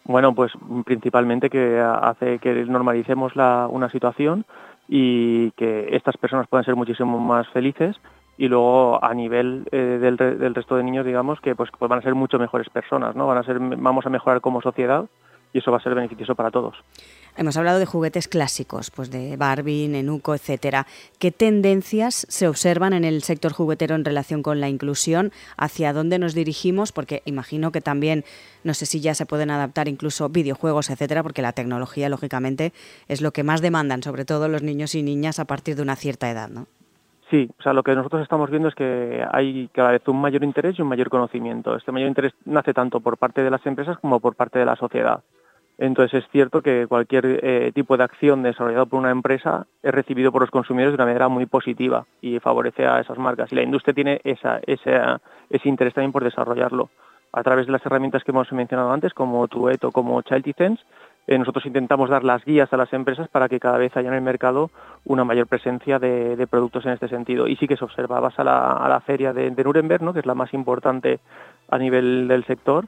Bueno, 0.03 0.33
pues 0.33 0.51
principalmente 0.85 1.49
que 1.49 1.79
hace 1.79 2.39
que 2.39 2.53
normalicemos 2.65 3.35
la, 3.35 3.67
una 3.69 3.89
situación 3.89 4.45
y 4.87 5.51
que 5.51 5.95
estas 5.95 6.17
personas 6.17 6.47
puedan 6.47 6.65
ser 6.65 6.75
muchísimo 6.75 7.19
más 7.19 7.47
felices 7.49 7.95
y 8.37 8.47
luego 8.47 9.03
a 9.03 9.13
nivel 9.13 9.67
eh, 9.71 9.99
del, 10.01 10.17
del, 10.17 10.55
resto 10.55 10.75
de 10.75 10.83
niños 10.83 11.05
digamos 11.05 11.39
que 11.41 11.55
pues, 11.55 11.69
pues, 11.77 11.87
van 11.87 11.99
a 11.99 12.01
ser 12.01 12.15
mucho 12.15 12.39
mejores 12.39 12.69
personas 12.69 13.15
no 13.15 13.27
van 13.27 13.37
a 13.37 13.43
ser 13.43 13.59
vamos 13.59 14.05
a 14.05 14.09
mejorar 14.09 14.41
como 14.41 14.61
sociedad 14.61 15.05
y 15.53 15.59
eso 15.59 15.71
va 15.71 15.77
a 15.77 15.81
ser 15.81 15.95
beneficioso 15.95 16.35
para 16.35 16.51
todos. 16.51 16.75
Hemos 17.37 17.55
hablado 17.57 17.79
de 17.79 17.85
juguetes 17.85 18.27
clásicos, 18.27 18.91
pues 18.91 19.11
de 19.11 19.37
Barbie, 19.37 19.87
Nenuco, 19.87 20.35
etcétera. 20.35 20.85
¿Qué 21.19 21.31
tendencias 21.31 22.25
se 22.27 22.47
observan 22.47 22.91
en 22.91 23.05
el 23.05 23.23
sector 23.23 23.53
juguetero 23.53 23.95
en 23.95 24.03
relación 24.03 24.43
con 24.43 24.59
la 24.59 24.67
inclusión? 24.67 25.31
¿Hacia 25.55 25.93
dónde 25.93 26.19
nos 26.19 26.33
dirigimos? 26.33 26.91
Porque 26.91 27.21
imagino 27.25 27.71
que 27.71 27.81
también, 27.81 28.25
no 28.63 28.73
sé 28.73 28.85
si 28.85 28.99
ya 28.99 29.15
se 29.15 29.25
pueden 29.25 29.51
adaptar 29.51 29.87
incluso 29.87 30.27
videojuegos, 30.27 30.89
etcétera, 30.89 31.23
porque 31.23 31.41
la 31.41 31.53
tecnología, 31.53 32.09
lógicamente, 32.09 32.73
es 33.07 33.21
lo 33.21 33.31
que 33.31 33.43
más 33.43 33.61
demandan, 33.61 34.03
sobre 34.03 34.25
todo 34.25 34.49
los 34.49 34.61
niños 34.61 34.93
y 34.95 35.03
niñas 35.03 35.39
a 35.39 35.45
partir 35.45 35.75
de 35.77 35.81
una 35.81 35.95
cierta 35.95 36.29
edad, 36.29 36.49
¿no? 36.49 36.67
Sí, 37.29 37.47
o 37.59 37.61
sea, 37.61 37.73
lo 37.73 37.83
que 37.83 37.93
nosotros 37.93 38.23
estamos 38.23 38.49
viendo 38.49 38.69
es 38.69 38.75
que 38.75 39.23
hay 39.31 39.69
cada 39.71 39.91
vez 39.91 40.01
un 40.07 40.19
mayor 40.19 40.43
interés 40.43 40.77
y 40.79 40.81
un 40.81 40.87
mayor 40.87 41.09
conocimiento. 41.09 41.75
Este 41.75 41.91
mayor 41.91 42.09
interés 42.09 42.33
nace 42.45 42.73
tanto 42.73 43.01
por 43.01 43.17
parte 43.17 43.43
de 43.43 43.51
las 43.51 43.63
empresas 43.67 43.99
como 43.99 44.19
por 44.19 44.35
parte 44.35 44.57
de 44.57 44.65
la 44.65 44.75
sociedad. 44.75 45.21
Entonces 45.79 46.25
es 46.25 46.29
cierto 46.29 46.61
que 46.61 46.87
cualquier 46.87 47.39
eh, 47.41 47.71
tipo 47.73 47.95
de 47.95 48.03
acción 48.03 48.43
desarrollado 48.43 48.85
por 48.85 48.99
una 48.99 49.11
empresa 49.11 49.65
es 49.81 49.93
recibido 49.93 50.29
por 50.29 50.41
los 50.41 50.51
consumidores 50.51 50.91
de 50.91 50.95
una 50.95 51.05
manera 51.05 51.29
muy 51.29 51.45
positiva 51.45 52.05
y 52.21 52.39
favorece 52.39 52.85
a 52.85 52.99
esas 52.99 53.17
marcas. 53.17 53.51
Y 53.53 53.55
la 53.55 53.63
industria 53.63 53.93
tiene 53.93 54.19
esa, 54.25 54.59
ese 54.67 55.69
interés 55.69 55.93
también 55.93 56.11
por 56.11 56.25
desarrollarlo. 56.25 56.89
A 57.31 57.43
través 57.43 57.65
de 57.65 57.71
las 57.71 57.85
herramientas 57.85 58.25
que 58.25 58.31
hemos 58.31 58.51
mencionado 58.51 58.91
antes, 58.91 59.13
como 59.13 59.47
Tuet 59.47 59.79
como 59.93 60.21
Child 60.21 60.79
eh, 61.27 61.37
nosotros 61.37 61.65
intentamos 61.65 62.09
dar 62.09 62.23
las 62.23 62.43
guías 62.43 62.73
a 62.73 62.77
las 62.77 62.91
empresas 62.91 63.29
para 63.29 63.47
que 63.47 63.59
cada 63.59 63.77
vez 63.77 63.95
haya 63.95 64.09
en 64.09 64.15
el 64.15 64.21
mercado 64.21 64.71
una 65.05 65.23
mayor 65.23 65.47
presencia 65.47 65.99
de, 65.99 66.45
productos 66.49 66.85
en 66.87 66.93
este 66.93 67.07
sentido. 67.07 67.47
Y 67.47 67.55
sí 67.55 67.67
que 67.67 67.77
se 67.77 67.85
observa, 67.85 68.19
vas 68.19 68.37
a 68.37 68.43
la, 68.43 69.01
feria 69.05 69.31
de, 69.31 69.51
de 69.51 69.63
Nuremberg, 69.63 70.01
¿no? 70.01 70.11
que 70.11 70.19
es 70.19 70.25
la 70.25 70.35
más 70.35 70.53
importante 70.53 71.19
a 71.69 71.77
nivel 71.77 72.27
del 72.27 72.43
sector, 72.45 72.85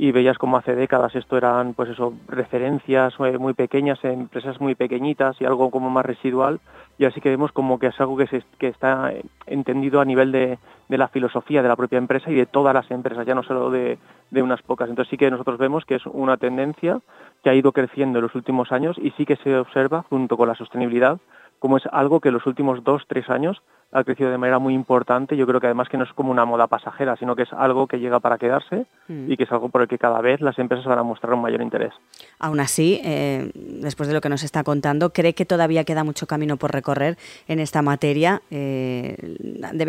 y 0.00 0.12
veías 0.12 0.38
como 0.38 0.56
hace 0.56 0.76
décadas 0.76 1.16
esto 1.16 1.36
eran 1.36 1.74
pues 1.74 1.90
eso 1.90 2.14
referencias 2.28 3.14
eh, 3.18 3.36
muy 3.36 3.52
pequeñas 3.52 3.98
empresas 4.04 4.60
muy 4.60 4.76
pequeñitas 4.76 5.40
y 5.40 5.44
algo 5.44 5.72
como 5.72 5.90
más 5.90 6.06
residual. 6.06 6.60
Y 6.98 7.04
así 7.04 7.20
que 7.20 7.30
vemos 7.30 7.50
como 7.50 7.80
que 7.80 7.88
es 7.88 8.00
algo 8.00 8.16
que, 8.16 8.28
se, 8.28 8.44
que 8.58 8.68
está 8.68 9.12
entendido 9.46 10.00
a 10.00 10.04
nivel 10.04 10.30
de, 10.30 10.58
de, 10.88 10.98
la 10.98 11.08
filosofía 11.08 11.62
de 11.62 11.68
la 11.68 11.74
propia 11.74 11.98
empresa 11.98 12.30
y 12.30 12.34
de 12.34 12.46
todas 12.46 12.74
las 12.74 12.88
empresas 12.92 13.26
ya 13.26 13.34
no 13.34 13.42
solo 13.42 13.70
de, 13.70 13.98
de 14.30 14.42
unas 14.42 14.62
pocas. 14.62 14.88
Entonces 14.88 15.10
sí 15.10 15.16
que 15.16 15.32
nosotros 15.32 15.58
vemos 15.58 15.84
que 15.84 15.96
es 15.96 16.06
una 16.06 16.36
tendencia 16.36 17.00
que 17.42 17.50
ha 17.50 17.54
ido 17.54 17.72
creciendo 17.72 18.20
en 18.20 18.22
los 18.22 18.34
últimos 18.36 18.70
años 18.70 18.96
y 18.98 19.10
sí 19.12 19.26
que 19.26 19.36
se 19.36 19.56
observa 19.56 20.04
junto 20.08 20.36
con 20.36 20.46
la 20.46 20.54
sostenibilidad 20.54 21.18
como 21.58 21.76
es 21.76 21.84
algo 21.92 22.20
que 22.20 22.28
en 22.28 22.34
los 22.34 22.46
últimos 22.46 22.84
dos 22.84 23.02
tres 23.08 23.28
años 23.30 23.62
ha 23.90 24.04
crecido 24.04 24.30
de 24.30 24.38
manera 24.38 24.58
muy 24.58 24.74
importante. 24.74 25.36
Yo 25.36 25.46
creo 25.46 25.60
que 25.60 25.66
además 25.66 25.88
que 25.88 25.96
no 25.96 26.04
es 26.04 26.12
como 26.12 26.30
una 26.30 26.44
moda 26.44 26.66
pasajera, 26.66 27.16
sino 27.16 27.34
que 27.34 27.42
es 27.42 27.52
algo 27.52 27.86
que 27.86 27.98
llega 27.98 28.20
para 28.20 28.36
quedarse 28.36 28.86
mm. 29.08 29.32
y 29.32 29.36
que 29.36 29.44
es 29.44 29.52
algo 29.52 29.70
por 29.70 29.82
el 29.82 29.88
que 29.88 29.98
cada 29.98 30.20
vez 30.20 30.40
las 30.40 30.58
empresas 30.58 30.84
van 30.84 30.98
a 30.98 31.02
mostrar 31.02 31.32
un 31.32 31.40
mayor 31.40 31.62
interés. 31.62 31.94
Aún 32.38 32.60
así, 32.60 33.00
eh, 33.02 33.50
después 33.54 34.08
de 34.08 34.14
lo 34.14 34.20
que 34.20 34.28
nos 34.28 34.42
está 34.42 34.62
contando, 34.62 35.10
¿cree 35.10 35.34
que 35.34 35.46
todavía 35.46 35.84
queda 35.84 36.04
mucho 36.04 36.26
camino 36.26 36.58
por 36.58 36.72
recorrer 36.72 37.16
en 37.46 37.60
esta 37.60 37.80
materia? 37.80 38.42
Eh, 38.50 39.16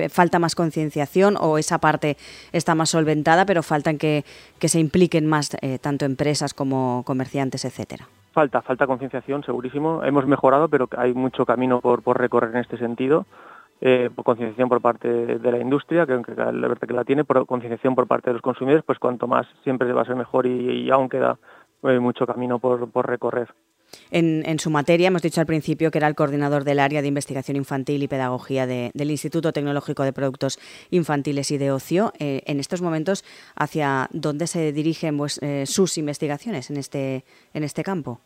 ¿Falta 0.10 0.39
más 0.39 0.55
concienciación 0.55 1.36
o 1.39 1.58
esa 1.58 1.79
parte 1.79 2.15
está 2.53 2.75
más 2.75 2.91
solventada, 2.91 3.46
pero 3.46 3.63
faltan 3.63 3.98
que, 3.98 4.24
que 4.60 4.70
se 4.70 4.79
impliquen 4.79 5.25
más 5.25 5.58
eh, 5.62 5.77
tanto 5.79 6.05
empresas 6.05 6.53
como 6.53 7.03
comerciantes, 7.05 7.65
etcétera? 7.65 8.08
Falta, 8.39 8.62
falta 8.62 8.88
concienciación, 8.88 9.43
segurísimo. 9.43 10.01
Hemos 10.05 10.25
mejorado, 10.25 10.69
pero 10.69 10.88
hay 10.96 11.13
mucho 11.13 11.46
camino 11.46 11.81
por, 11.81 12.01
por 12.01 12.17
recorrer 12.17 12.51
en 12.51 12.62
este 12.62 12.77
sentido 12.77 13.25
eh, 13.81 14.10
concienciación 14.24 14.69
por 14.69 14.79
parte 14.79 15.10
de 15.10 15.51
la 15.51 15.60
industria, 15.60 16.05
que 16.05 16.13
aunque 16.13 16.34
la 16.36 16.51
verdad 16.51 16.88
que 16.88 16.93
la 16.93 17.03
tiene, 17.03 17.25
por 17.25 17.46
concienciación 17.46 17.96
por 17.96 18.08
parte 18.08 18.29
de 18.29 18.36
los 18.36 18.41
consumidores, 18.41 18.86
pues 18.86 18.98
cuanto 18.98 19.27
más 19.27 19.46
siempre 19.65 19.91
va 19.91 20.03
a 20.03 20.05
ser 20.05 20.15
mejor 20.15 20.46
y, 20.46 20.89
aún 20.89 21.10
queda 21.10 21.38
eh, 21.84 22.00
mucho 22.00 22.25
camino 22.25 22.60
por, 22.60 23.05
recorrer. 23.05 23.53
En, 24.10 24.60
su 24.60 24.69
materia, 24.69 25.08
hemos 25.08 25.22
dicho 25.22 25.41
al 25.41 25.48
principio 25.48 25.91
que 25.91 25.98
era 25.98 26.08
el 26.08 26.15
coordinador 26.15 26.63
del 26.63 26.79
área 26.79 27.01
de 27.01 27.10
investigación 27.10 27.58
infantil 27.58 28.03
y 28.03 28.08
pedagogía 28.08 28.67
del 28.67 29.12
Instituto 29.12 29.51
Tecnológico 29.51 30.03
de 30.03 30.13
Productos 30.13 30.60
Infantiles 30.91 31.51
y 31.51 31.58
de 31.58 31.72
Ocio. 31.72 32.13
Eh, 32.19 32.43
en 32.46 32.62
estos 32.62 32.81
momentos, 32.81 33.25
¿hacia 33.55 34.08
dónde 34.12 34.48
se 34.48 34.72
dirigen 34.72 35.19
sus 35.65 35.98
investigaciones 35.98 36.69
en 36.69 36.77
este, 36.77 37.25
en 37.53 37.63
este 37.63 37.84
campo? 37.84 38.22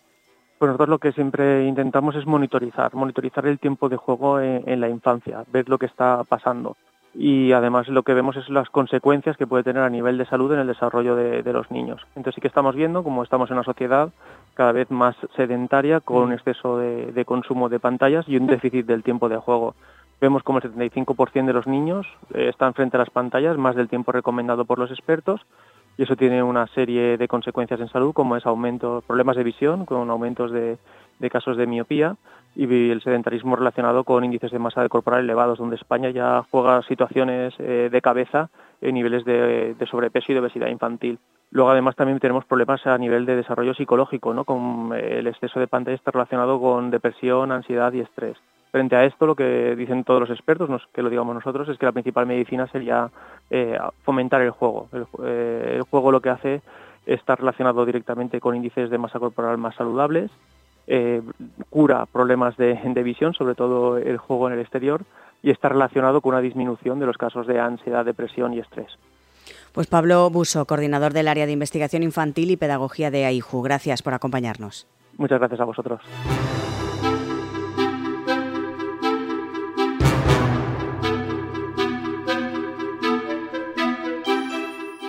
Pues 0.63 0.69
nosotros 0.69 0.87
lo 0.87 0.99
que 0.99 1.11
siempre 1.11 1.65
intentamos 1.65 2.15
es 2.15 2.25
monitorizar, 2.25 2.95
monitorizar 2.95 3.45
el 3.47 3.59
tiempo 3.59 3.89
de 3.89 3.97
juego 3.97 4.39
en, 4.39 4.79
la 4.79 4.87
infancia, 4.87 5.43
ver 5.51 5.67
lo 5.67 5.77
que 5.77 5.87
está 5.87 6.23
pasando. 6.23 6.77
Y 7.13 7.51
además 7.51 7.89
lo 7.89 8.03
que 8.03 8.13
vemos 8.13 8.37
es 8.37 8.47
las 8.47 8.69
consecuencias 8.69 9.35
que 9.35 9.45
puede 9.45 9.65
tener 9.65 9.83
a 9.83 9.89
nivel 9.89 10.17
de 10.17 10.25
salud 10.25 10.53
en 10.53 10.61
el 10.61 10.67
desarrollo 10.67 11.17
de, 11.17 11.51
los 11.51 11.69
niños. 11.69 12.01
Entonces 12.15 12.35
sí 12.35 12.39
que 12.39 12.47
estamos 12.47 12.75
viendo 12.75 13.03
como 13.03 13.23
estamos 13.23 13.49
en 13.49 13.57
una 13.57 13.65
sociedad 13.65 14.13
cada 14.53 14.71
vez 14.71 14.89
más 14.89 15.17
sedentaria 15.35 15.99
con 15.99 16.23
un 16.23 16.29
mm. 16.29 16.35
exceso 16.35 16.77
de, 16.77 17.25
consumo 17.25 17.67
de 17.67 17.81
pantallas 17.81 18.23
y 18.29 18.37
un 18.37 18.47
déficit 18.47 18.85
del 18.85 19.03
tiempo 19.03 19.27
de 19.27 19.35
juego. 19.35 19.75
Vemos 20.21 20.43
como 20.43 20.59
el 20.59 20.73
75% 20.73 21.45
de 21.45 21.51
los 21.51 21.67
niños 21.67 22.07
eh, 22.33 22.47
están 22.47 22.73
frente 22.73 22.95
a 22.95 23.01
las 23.01 23.09
pantallas 23.09 23.57
más 23.57 23.75
del 23.75 23.89
tiempo 23.89 24.13
recomendado 24.13 24.63
por 24.63 24.79
los 24.79 24.91
expertos 24.91 25.41
y 25.97 26.03
eso 26.03 26.15
tiene 26.15 26.41
una 26.41 26.67
serie 26.67 27.17
de 27.17 27.27
consecuencias 27.27 27.79
en 27.79 27.89
salud 27.89 28.13
como 28.13 28.35
es 28.35 28.45
aumento, 28.45 29.03
problemas 29.05 29.35
de 29.35 29.43
visión 29.43 29.85
con 29.85 30.09
aumentos 30.09 30.51
de, 30.51 30.77
casos 31.29 31.55
de 31.55 31.67
miopía 31.67 32.15
y 32.55 32.89
el 32.89 33.01
sedentarismo 33.01 33.55
relacionado 33.55 34.03
con 34.03 34.23
índices 34.23 34.51
de 34.51 34.59
masa 34.59 34.87
corporal 34.89 35.23
elevados, 35.23 35.57
donde 35.57 35.75
España 35.75 36.09
ya 36.09 36.43
juega 36.51 36.81
situaciones 36.83 37.53
eh, 37.59 37.89
de 37.91 38.01
cabeza 38.01 38.49
en 38.81 38.95
niveles 38.95 39.23
de, 39.25 39.75
sobrepeso 39.89 40.31
y 40.31 40.35
de 40.35 40.41
obesidad 40.41 40.67
infantil. 40.67 41.19
Luego 41.51 41.71
además 41.71 41.95
también 41.95 42.19
tenemos 42.19 42.45
problemas 42.45 42.85
a 42.85 42.97
nivel 42.97 43.25
de 43.25 43.35
desarrollo 43.35 43.73
psicológico, 43.73 44.33
¿no? 44.33 44.43
con 44.43 44.91
el 44.93 45.27
exceso 45.27 45.59
de 45.59 45.67
pantalla 45.67 45.95
está 45.95 46.11
relacionado 46.11 46.59
con 46.59 46.91
depresión, 46.91 47.51
ansiedad 47.51 47.93
y 47.93 48.01
estrés. 48.01 48.37
Frente 48.73 48.95
a 48.95 49.05
esto, 49.05 49.27
lo 49.27 49.35
que 49.35 49.75
dicen 49.75 50.03
todos 50.03 50.21
los 50.21 50.31
expertos, 50.31 50.67
no 50.67 50.79
que 50.91 51.03
lo 51.03 51.11
digamos 51.11 51.35
nosotros, 51.35 51.69
es 51.69 51.77
que 51.77 51.85
la 51.85 51.91
principal 51.91 52.25
medicina 52.25 52.65
sería 52.65 53.11
eh, 53.51 53.77
fomentar 54.01 54.41
el 54.41 54.49
juego. 54.49 54.87
Eh, 55.23 55.73
el, 55.75 55.83
juego 55.83 56.11
lo 56.11 56.21
que 56.21 56.31
hace 56.31 56.61
está 57.05 57.35
relacionado 57.35 57.85
directamente 57.85 58.39
con 58.39 58.55
índices 58.55 58.89
de 58.89 58.97
masa 58.97 59.19
corporal 59.19 59.59
más 59.59 59.75
saludables, 59.75 60.31
eh, 60.87 61.21
cura 61.69 62.07
problemas 62.07 62.57
de, 62.57 62.73
visión, 63.03 63.35
sobre 63.35 63.53
todo 63.53 63.99
el 63.99 64.17
juego 64.17 64.47
en 64.47 64.53
el 64.55 64.61
exterior, 64.61 65.01
y 65.43 65.51
está 65.51 65.69
relacionado 65.69 66.21
con 66.21 66.33
una 66.33 66.41
disminución 66.41 66.97
de 66.97 67.05
los 67.05 67.17
casos 67.17 67.45
de 67.45 67.59
ansiedad, 67.59 68.03
depresión 68.03 68.55
y 68.55 68.59
estrés. 68.59 68.97
Pues 69.71 69.85
Pablo 69.85 70.31
Buso, 70.31 70.65
coordinador 70.65 71.13
del 71.13 71.27
área 71.27 71.45
de 71.45 71.51
investigación 71.51 72.01
infantil 72.01 72.49
y 72.49 72.57
pedagogía 72.57 73.11
de 73.11 73.25
AIJU, 73.25 73.61
gracias 73.61 74.01
por 74.01 74.15
acompañarnos. 74.15 74.87
Muchas 75.19 75.37
gracias 75.37 75.61
a 75.61 75.65
vosotros. 75.65 76.01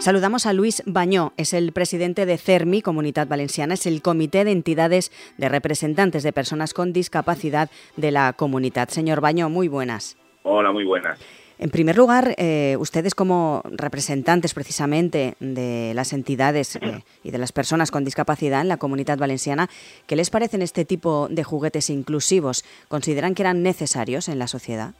Saludamos 0.04 0.44
a 0.44 0.52
Luis 0.52 0.82
Bañó, 0.84 1.32
es 1.38 1.54
el 1.54 1.72
presidente 1.72 2.26
de 2.26 2.36
CERMI, 2.36 2.82
Comunidad 2.82 3.26
Valenciana, 3.26 3.72
es 3.72 3.86
el 3.86 4.02
Comité 4.02 4.44
de 4.44 4.52
Entidades 4.52 5.10
de 5.38 5.48
Representantes 5.48 6.22
de 6.22 6.30
Personas 6.30 6.74
con 6.74 6.92
Discapacidad 6.92 7.70
de 7.96 8.10
la 8.10 8.34
Comunidad. 8.34 8.90
Señor 8.90 9.22
Bañó, 9.22 9.48
muy 9.48 9.66
buenas. 9.66 10.18
Hola, 10.42 10.72
muy 10.72 10.84
buenas. 10.84 11.18
En 11.58 11.70
primer 11.70 11.96
lugar, 11.96 12.34
eh, 12.36 12.76
ustedes 12.78 13.14
como 13.14 13.62
representantes 13.64 14.52
precisamente 14.52 15.36
de 15.40 15.92
las 15.94 16.12
entidades 16.12 16.76
eh, 16.76 17.00
y 17.22 17.30
de 17.30 17.38
las 17.38 17.52
personas 17.52 17.90
con 17.90 18.04
discapacidad 18.04 18.60
en 18.60 18.68
la 18.68 18.76
comunidad 18.76 19.16
valenciana, 19.16 19.70
¿qué 20.06 20.16
les 20.16 20.28
parecen 20.28 20.60
este 20.60 20.84
tipo 20.84 21.28
de 21.30 21.44
juguetes 21.44 21.88
inclusivos? 21.88 22.62
¿Consideran 22.88 23.34
que 23.34 23.40
eran 23.40 23.62
necesarios 23.62 24.28
en 24.28 24.38
la 24.38 24.48
sociedad? 24.48 24.92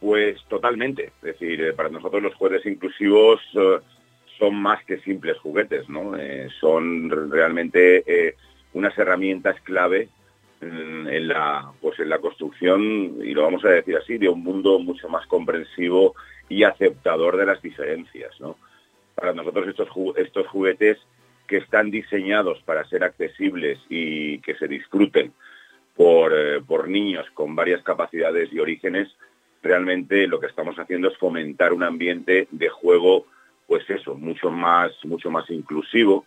Pues 0.00 0.42
totalmente. 0.48 1.12
Es 1.20 1.22
decir, 1.34 1.60
eh, 1.60 1.74
para 1.74 1.90
nosotros 1.90 2.22
los 2.22 2.34
juguetes 2.36 2.64
inclusivos 2.64 3.38
son 4.38 4.54
más 4.54 4.84
que 4.84 4.98
simples 4.98 5.38
juguetes, 5.38 5.88
¿no? 5.88 6.16
Eh, 6.16 6.48
son 6.60 7.30
realmente 7.30 8.04
eh, 8.06 8.36
unas 8.74 8.96
herramientas 8.98 9.60
clave 9.62 10.08
mm, 10.60 11.08
en, 11.08 11.28
la, 11.28 11.72
pues 11.80 11.98
en 12.00 12.08
la 12.08 12.18
construcción, 12.18 13.18
y 13.22 13.32
lo 13.32 13.42
vamos 13.42 13.64
a 13.64 13.70
decir 13.70 13.96
así, 13.96 14.18
de 14.18 14.28
un 14.28 14.42
mundo 14.42 14.78
mucho 14.78 15.08
más 15.08 15.26
comprensivo 15.26 16.14
y 16.48 16.62
aceptador 16.62 17.36
de 17.36 17.46
las 17.46 17.62
diferencias, 17.62 18.38
¿no? 18.40 18.56
Para 19.14 19.32
nosotros 19.32 19.66
estos, 20.16 20.46
juguetes 20.48 20.98
que 21.46 21.58
están 21.58 21.90
diseñados 21.90 22.60
para 22.64 22.84
ser 22.84 23.04
accesibles 23.04 23.78
y 23.88 24.40
que 24.40 24.54
se 24.56 24.68
disfruten 24.68 25.32
por, 25.94 26.32
eh, 26.34 26.60
por 26.60 26.88
niños 26.88 27.26
con 27.32 27.54
varias 27.54 27.82
capacidades 27.82 28.52
y 28.52 28.58
orígenes, 28.58 29.08
realmente 29.62 30.26
lo 30.26 30.38
que 30.38 30.46
estamos 30.46 30.78
haciendo 30.78 31.08
es 31.08 31.16
fomentar 31.16 31.72
un 31.72 31.82
ambiente 31.82 32.46
de 32.50 32.68
juego 32.68 33.26
pues 33.66 33.88
eso, 33.90 34.14
mucho 34.14 34.50
más, 34.50 34.92
mucho 35.04 35.30
más 35.30 35.48
inclusivo 35.50 36.24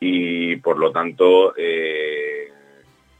y 0.00 0.56
por 0.56 0.78
lo 0.78 0.90
tanto 0.90 1.54
eh, 1.56 2.48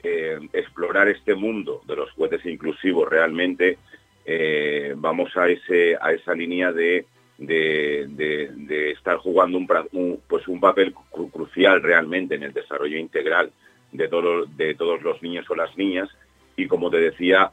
eh, 0.03 0.39
explorar 0.53 1.09
este 1.09 1.35
mundo 1.35 1.83
de 1.87 1.97
los 1.97 2.11
juguetes 2.13 2.45
inclusivos 2.47 3.09
realmente 3.09 3.79
eh, 4.25 4.95
vamos 4.97 5.37
a 5.37 5.49
ese 5.49 5.97
a 6.01 6.13
esa 6.13 6.35
línea 6.35 6.73
de, 6.73 7.05
de, 7.37 8.91
estar 8.93 9.17
jugando 9.19 9.59
un, 9.59 10.21
pues 10.27 10.49
un 10.49 10.61
papel 10.61 10.95
crucial 11.33 11.83
realmente 11.83 12.35
en 12.35 12.45
el 12.45 12.53
desarrollo 12.53 12.99
integral 12.99 13.51
de, 13.93 14.09
todo, 14.09 14.47
de 14.47 14.75
todos 14.75 15.03
los 15.03 15.23
niños 15.23 15.49
o 15.51 15.55
las 15.55 15.77
niñas. 15.77 16.09
Y 16.57 16.67
como 16.67 16.91
te 16.91 16.99
decía 16.99 17.51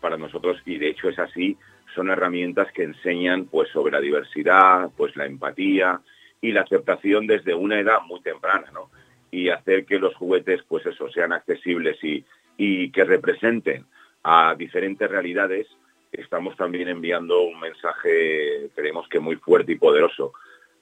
para 0.00 0.16
nosotros 0.16 0.62
y 0.64 0.78
de 0.78 0.88
hecho 0.88 1.10
es 1.10 1.18
así 1.18 1.58
son 1.94 2.10
herramientas 2.10 2.72
que 2.72 2.84
enseñan 2.84 3.46
pues 3.46 3.68
sobre 3.70 3.92
la 3.92 4.00
diversidad, 4.00 4.90
pues 4.96 5.16
la 5.16 5.26
empatía 5.26 6.00
y 6.40 6.52
la 6.52 6.62
aceptación 6.62 7.26
desde 7.26 7.54
una 7.54 7.78
edad 7.78 8.00
muy 8.06 8.20
temprana, 8.20 8.70
¿no? 8.72 8.90
Y 9.30 9.48
hacer 9.48 9.84
que 9.84 9.98
los 9.98 10.14
juguetes 10.14 10.62
pues 10.68 10.84
eso 10.86 11.10
sean 11.10 11.32
accesibles 11.32 12.02
y, 12.02 12.24
y 12.56 12.90
que 12.90 13.04
representen 13.04 13.84
a 14.22 14.54
diferentes 14.56 15.10
realidades, 15.10 15.66
estamos 16.12 16.56
también 16.56 16.88
enviando 16.88 17.42
un 17.42 17.60
mensaje, 17.60 18.70
creemos 18.74 19.08
que 19.08 19.20
muy 19.20 19.36
fuerte 19.36 19.72
y 19.72 19.76
poderoso 19.76 20.32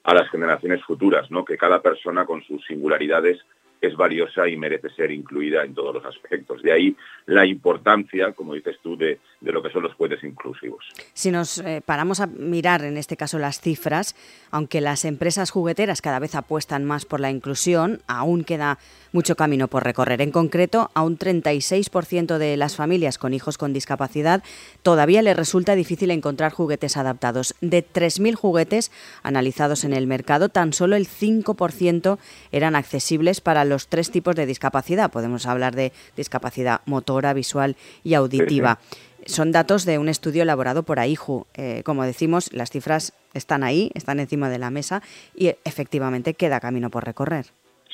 a 0.03 0.13
las 0.13 0.29
generaciones 0.29 0.83
futuras, 0.83 1.29
¿no? 1.29 1.45
Que 1.45 1.57
cada 1.57 1.81
persona 1.81 2.25
con 2.25 2.43
sus 2.43 2.65
singularidades 2.65 3.39
es 3.81 3.95
valiosa 3.95 4.47
y 4.47 4.57
merece 4.57 4.89
ser 4.89 5.11
incluida 5.11 5.63
en 5.63 5.73
todos 5.73 5.93
los 5.93 6.05
aspectos. 6.05 6.61
De 6.61 6.71
ahí 6.71 6.95
la 7.25 7.45
importancia, 7.45 8.33
como 8.33 8.53
dices 8.53 8.77
tú, 8.81 8.97
de, 8.97 9.19
lo 9.41 9.61
que 9.61 9.69
son 9.69 9.83
los 9.83 9.93
juguetes 9.93 10.23
inclusivos. 10.23 10.85
Si 11.13 11.31
nos 11.31 11.59
eh, 11.59 11.81
paramos 11.85 12.19
a 12.19 12.27
mirar 12.27 12.83
en 12.83 12.97
este 12.97 13.15
caso 13.15 13.39
las 13.39 13.61
cifras, 13.61 14.15
aunque 14.51 14.81
las 14.81 15.05
empresas 15.05 15.51
jugueteras 15.51 16.01
cada 16.01 16.19
vez 16.19 16.35
apuestan 16.35 16.85
más 16.85 17.05
por 17.05 17.19
la 17.19 17.31
inclusión, 17.31 18.01
aún 18.07 18.43
queda 18.43 18.79
mucho 19.11 19.35
camino 19.35 19.67
por 19.67 19.83
recorrer. 19.83 20.21
En 20.21 20.31
concreto, 20.31 20.91
a 20.93 21.03
un 21.03 21.17
36% 21.17 22.37
de 22.37 22.57
las 22.57 22.75
familias 22.75 23.17
con 23.17 23.33
hijos 23.33 23.57
con 23.57 23.73
discapacidad 23.73 24.43
todavía 24.83 25.21
les 25.21 25.35
resulta 25.35 25.75
difícil 25.75 26.11
encontrar 26.11 26.51
juguetes 26.51 26.97
adaptados. 26.97 27.55
De 27.61 27.83
3.000 27.85 28.35
juguetes 28.35 28.91
analizados 29.23 29.83
en 29.83 29.93
el 29.93 30.07
mercado, 30.07 30.49
tan 30.49 30.73
solo 30.73 30.95
el 30.95 31.07
5% 31.07 32.17
eran 32.51 32.75
accesibles 32.75 33.41
para 33.41 33.65
los 33.69 33.87
tres 33.87 34.11
tipos 34.11 34.35
de 34.35 34.45
discapacidad. 34.45 35.11
Podemos 35.11 35.45
hablar 35.45 35.75
de 35.75 35.91
discapacidad 36.17 36.81
motora, 36.85 37.33
visual 37.33 37.75
y 38.03 38.15
auditiva. 38.15 38.79
Son 39.25 39.51
datos 39.51 39.85
de 39.85 39.97
un 39.97 40.09
estudio 40.09 40.43
elaborado 40.43 40.83
por 40.83 40.99
AIJU. 40.99 41.45
Eh, 41.55 41.83
como 41.85 42.03
decimos, 42.03 42.51
las 42.53 42.71
cifras 42.71 43.13
están 43.33 43.63
ahí, 43.63 43.91
están 43.93 44.19
encima 44.19 44.49
de 44.49 44.59
la 44.59 44.71
mesa 44.71 45.01
y 45.35 45.49
efectivamente 45.65 46.33
queda 46.33 46.59
camino 46.59 46.89
por 46.89 47.05
recorrer. 47.05 47.45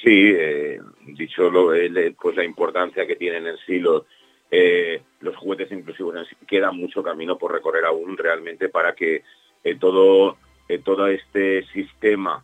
Sí, 0.01 0.31
eh, 0.33 0.79
dicho 1.07 1.49
lo, 1.49 1.71
pues 2.21 2.35
la 2.35 2.43
importancia 2.43 3.07
que 3.07 3.15
tienen 3.15 3.47
en 3.47 3.57
sí 3.65 3.79
los, 3.79 4.03
eh, 4.51 5.01
los 5.19 5.35
juguetes 5.35 5.71
inclusivos 5.71 6.15
en 6.15 6.25
sí, 6.25 6.35
queda 6.47 6.71
mucho 6.71 7.03
camino 7.03 7.37
por 7.37 7.51
recorrer 7.51 7.85
aún 7.85 8.17
realmente 8.17 8.69
para 8.69 8.93
que 8.93 9.23
todo, 9.79 10.37
todo 10.83 11.07
este 11.07 11.65
sistema 11.73 12.43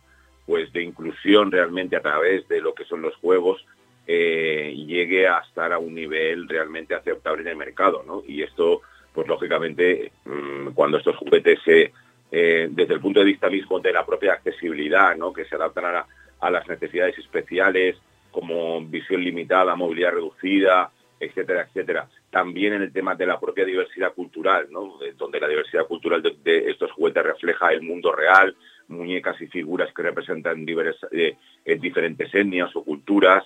pues 0.52 0.70
de 0.74 0.82
inclusión 0.82 1.50
realmente 1.50 1.96
a 1.96 2.02
través 2.02 2.46
de 2.46 2.60
lo 2.60 2.74
que 2.74 2.84
son 2.84 3.00
los 3.00 3.16
juegos 3.16 3.64
eh, 4.06 4.74
llegue 4.76 5.26
a 5.26 5.38
estar 5.38 5.72
a 5.72 5.78
un 5.78 5.94
nivel 5.94 6.46
realmente 6.46 6.94
aceptable 6.94 7.40
en 7.40 7.48
el 7.48 7.56
mercado, 7.56 8.02
¿no? 8.06 8.22
Y 8.28 8.42
esto, 8.42 8.82
pues 9.14 9.26
lógicamente, 9.26 10.12
mm, 10.26 10.72
cuando 10.74 10.98
estos 10.98 11.16
juguetes 11.16 11.58
se, 11.64 11.90
eh, 12.30 12.68
desde 12.70 12.92
el 12.92 13.00
punto 13.00 13.20
de 13.20 13.24
vista 13.24 13.48
mismo 13.48 13.80
de 13.80 13.94
la 13.94 14.04
propia 14.04 14.34
accesibilidad, 14.34 15.16
¿no? 15.16 15.32
Que 15.32 15.46
se 15.46 15.54
adaptan 15.54 15.86
a, 15.86 16.06
a 16.40 16.50
las 16.50 16.68
necesidades 16.68 17.16
especiales, 17.16 17.96
como 18.30 18.82
visión 18.82 19.24
limitada, 19.24 19.74
movilidad 19.74 20.12
reducida, 20.12 20.90
etcétera, 21.18 21.62
etcétera. 21.62 22.08
También 22.30 22.74
en 22.74 22.82
el 22.82 22.92
tema 22.92 23.14
de 23.14 23.24
la 23.24 23.40
propia 23.40 23.64
diversidad 23.64 24.12
cultural, 24.12 24.66
¿no? 24.70 24.98
donde 25.16 25.40
la 25.40 25.48
diversidad 25.48 25.86
cultural 25.86 26.22
de, 26.22 26.70
estos 26.70 26.92
juguetes 26.92 27.22
refleja 27.22 27.72
el 27.72 27.80
mundo 27.80 28.12
real, 28.12 28.54
muñecas 28.92 29.40
y 29.40 29.46
figuras 29.46 29.92
que 29.92 30.02
representan 30.02 30.66
eh, 30.68 31.36
diferentes 31.78 32.34
etnias 32.34 32.74
o 32.76 32.84
culturas. 32.84 33.44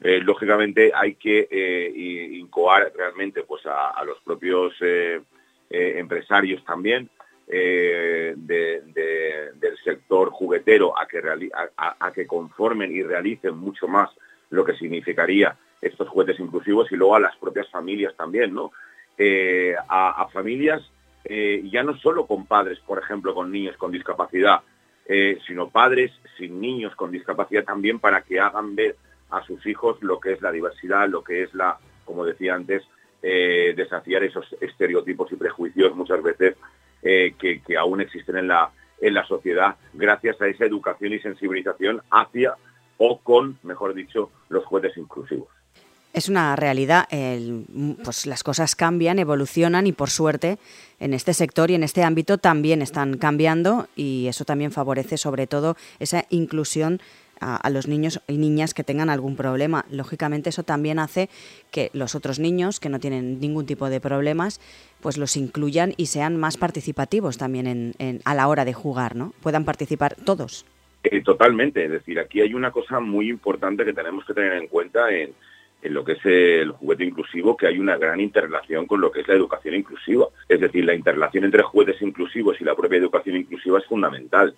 Eh, 0.00 0.20
lógicamente 0.20 0.92
hay 0.94 1.14
que 1.14 1.48
eh, 1.50 1.90
incoar 2.34 2.92
realmente 2.94 3.42
pues 3.44 3.62
a, 3.66 4.02
los 4.04 4.20
propios 4.20 4.74
empresarios 5.68 6.64
también 6.64 7.10
del 7.48 8.36
sector 9.82 10.30
juguetero 10.30 10.98
a 10.98 11.06
que, 11.06 11.22
a 11.76 12.12
que 12.12 12.26
conformen 12.26 12.94
y 12.94 13.02
realicen 13.02 13.56
mucho 13.56 13.88
más 13.88 14.10
lo 14.50 14.64
que 14.64 14.74
significaría 14.74 15.56
estos 15.80 16.08
juguetes 16.08 16.38
inclusivos 16.40 16.92
y 16.92 16.96
luego 16.96 17.16
a 17.16 17.20
las 17.20 17.36
propias 17.36 17.68
familias 17.70 18.14
también, 18.16 18.52
¿no? 18.54 18.72
a, 19.88 20.28
familias 20.32 20.82
ya 21.28 21.82
no 21.82 21.96
solo 21.96 22.26
con 22.26 22.46
padres, 22.46 22.78
por 22.80 22.98
ejemplo, 22.98 23.34
con 23.34 23.50
niños 23.50 23.76
con 23.76 23.90
discapacidad, 23.90 24.60
eh, 25.08 25.38
sino 25.46 25.70
padres 25.70 26.12
sin 26.36 26.60
niños 26.60 26.94
con 26.96 27.10
discapacidad 27.10 27.64
también 27.64 28.00
para 28.00 28.22
que 28.22 28.40
hagan 28.40 28.74
ver 28.74 28.96
a 29.30 29.42
sus 29.44 29.64
hijos 29.66 30.02
lo 30.02 30.20
que 30.20 30.32
es 30.32 30.42
la 30.42 30.52
diversidad, 30.52 31.08
lo 31.08 31.22
que 31.22 31.42
es 31.42 31.54
la, 31.54 31.78
como 32.04 32.24
decía 32.24 32.54
antes, 32.54 32.82
eh, 33.22 33.74
desafiar 33.76 34.22
esos 34.24 34.46
estereotipos 34.60 35.30
y 35.32 35.36
prejuicios 35.36 35.94
muchas 35.94 36.22
veces 36.22 36.56
eh, 37.02 37.34
que, 37.38 37.76
aún 37.76 38.00
existen 38.00 38.36
en 38.36 38.48
la, 38.48 38.70
en 39.00 39.14
la 39.14 39.24
sociedad 39.26 39.76
gracias 39.94 40.40
a 40.40 40.46
esa 40.46 40.64
educación 40.64 41.12
y 41.12 41.18
sensibilización 41.18 42.02
hacia 42.10 42.54
o 42.98 43.20
con, 43.20 43.58
mejor 43.62 43.94
dicho, 43.94 44.30
los 44.48 44.64
juguetes 44.64 44.96
inclusivos. 44.96 45.48
Es 46.16 46.30
una 46.30 46.56
realidad, 46.56 47.06
pues 48.02 48.24
las 48.24 48.42
cosas 48.42 48.74
cambian, 48.74 49.18
evolucionan 49.18 49.86
y 49.86 49.92
por 49.92 50.08
suerte 50.08 50.56
en 50.98 51.12
este 51.12 51.34
sector 51.34 51.70
y 51.70 51.74
en 51.74 51.82
este 51.82 52.04
ámbito 52.04 52.38
también 52.38 52.80
están 52.80 53.18
cambiando 53.18 53.86
y 53.96 54.26
eso 54.26 54.46
también 54.46 54.72
favorece 54.72 55.18
sobre 55.18 55.46
todo 55.46 55.76
esa 55.98 56.24
inclusión 56.30 57.00
a, 57.38 57.68
los 57.68 57.86
niños 57.86 58.22
y 58.28 58.38
niñas 58.38 58.72
que 58.72 58.82
tengan 58.82 59.10
algún 59.10 59.36
problema. 59.36 59.84
Lógicamente 59.90 60.48
eso 60.48 60.62
también 60.62 60.98
hace 61.00 61.28
que 61.70 61.90
los 61.92 62.14
otros 62.14 62.38
niños 62.38 62.80
que 62.80 62.88
no 62.88 62.98
tienen 62.98 63.38
ningún 63.38 63.66
tipo 63.66 63.90
de 63.90 64.00
problemas 64.00 64.58
pues 65.02 65.18
los 65.18 65.36
incluyan 65.36 65.92
y 65.98 66.06
sean 66.06 66.38
más 66.38 66.56
participativos 66.56 67.36
también 67.36 67.94
en, 67.98 68.20
a 68.24 68.34
la 68.34 68.48
hora 68.48 68.64
de 68.64 68.72
jugar, 68.72 69.16
¿no? 69.16 69.34
Puedan 69.42 69.66
participar 69.66 70.16
todos. 70.24 70.64
Eh, 71.04 71.22
totalmente, 71.22 71.84
es 71.84 71.90
decir, 71.90 72.18
aquí 72.18 72.40
hay 72.40 72.54
una 72.54 72.70
cosa 72.70 73.00
muy 73.00 73.28
importante 73.28 73.84
que 73.84 73.92
tenemos 73.92 74.24
que 74.24 74.32
tener 74.32 74.54
en 74.54 74.66
cuenta 74.66 75.10
en 75.10 75.34
en 75.86 75.94
lo 75.94 76.04
que 76.04 76.12
es 76.12 76.24
el 76.24 76.72
juguete 76.72 77.04
inclusivo, 77.04 77.56
que 77.56 77.68
hay 77.68 77.78
una 77.78 77.96
gran 77.96 78.20
interrelación 78.20 78.86
con 78.86 79.00
lo 79.00 79.12
que 79.12 79.20
es 79.20 79.28
la 79.28 79.34
educación 79.34 79.76
inclusiva. 79.76 80.26
Es 80.48 80.60
decir, 80.60 80.84
la 80.84 80.94
interrelación 80.94 81.44
entre 81.44 81.62
juguetes 81.62 82.02
inclusivos 82.02 82.60
y 82.60 82.64
la 82.64 82.74
propia 82.74 82.98
educación 82.98 83.36
inclusiva 83.36 83.78
es 83.78 83.86
fundamental. 83.86 84.54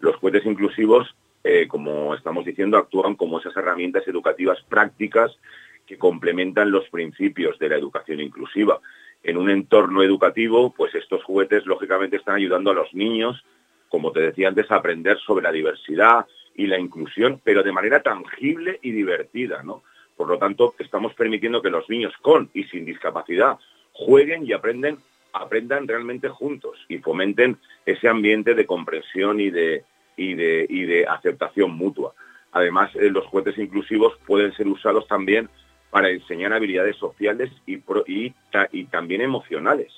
Los 0.00 0.16
juguetes 0.16 0.44
inclusivos, 0.44 1.14
eh, 1.44 1.68
como 1.68 2.14
estamos 2.14 2.44
diciendo, 2.44 2.76
actúan 2.76 3.14
como 3.14 3.38
esas 3.38 3.56
herramientas 3.56 4.06
educativas 4.08 4.58
prácticas 4.68 5.38
que 5.86 5.96
complementan 5.96 6.72
los 6.72 6.88
principios 6.88 7.56
de 7.60 7.68
la 7.68 7.76
educación 7.76 8.20
inclusiva. 8.20 8.80
En 9.22 9.36
un 9.36 9.50
entorno 9.50 10.02
educativo, 10.02 10.74
pues 10.76 10.92
estos 10.96 11.22
juguetes 11.22 11.66
lógicamente 11.66 12.16
están 12.16 12.34
ayudando 12.34 12.72
a 12.72 12.74
los 12.74 12.92
niños, 12.94 13.44
como 13.88 14.10
te 14.10 14.20
decía 14.20 14.48
antes, 14.48 14.68
a 14.72 14.76
aprender 14.76 15.18
sobre 15.18 15.44
la 15.44 15.52
diversidad 15.52 16.26
y 16.56 16.66
la 16.66 16.80
inclusión, 16.80 17.40
pero 17.44 17.62
de 17.62 17.70
manera 17.70 18.02
tangible 18.02 18.80
y 18.82 18.90
divertida, 18.90 19.62
¿no? 19.62 19.84
Por 20.16 20.28
lo 20.28 20.38
tanto, 20.38 20.74
estamos 20.78 21.14
permitiendo 21.14 21.60
que 21.62 21.70
los 21.70 21.88
niños 21.88 22.12
con 22.22 22.50
y 22.54 22.64
sin 22.64 22.84
discapacidad 22.84 23.58
jueguen 23.92 24.46
y 24.46 24.52
aprenden, 24.52 24.98
aprendan 25.32 25.88
realmente 25.88 26.28
juntos 26.28 26.78
y 26.88 26.98
fomenten 26.98 27.58
ese 27.86 28.08
ambiente 28.08 28.54
de 28.54 28.66
comprensión 28.66 29.40
y 29.40 29.50
de, 29.50 29.84
y 30.16 30.34
de, 30.34 30.66
y 30.68 30.82
de 30.84 31.06
aceptación 31.06 31.72
mutua. 31.72 32.14
Además, 32.52 32.94
eh, 32.94 33.10
los 33.10 33.26
juguetes 33.26 33.58
inclusivos 33.58 34.16
pueden 34.26 34.52
ser 34.52 34.68
usados 34.68 35.06
también 35.08 35.48
para 35.90 36.10
enseñar 36.10 36.52
habilidades 36.52 36.96
sociales 36.96 37.50
y, 37.66 37.80
y, 38.06 38.84
también 38.86 39.20
emocionales, 39.20 39.92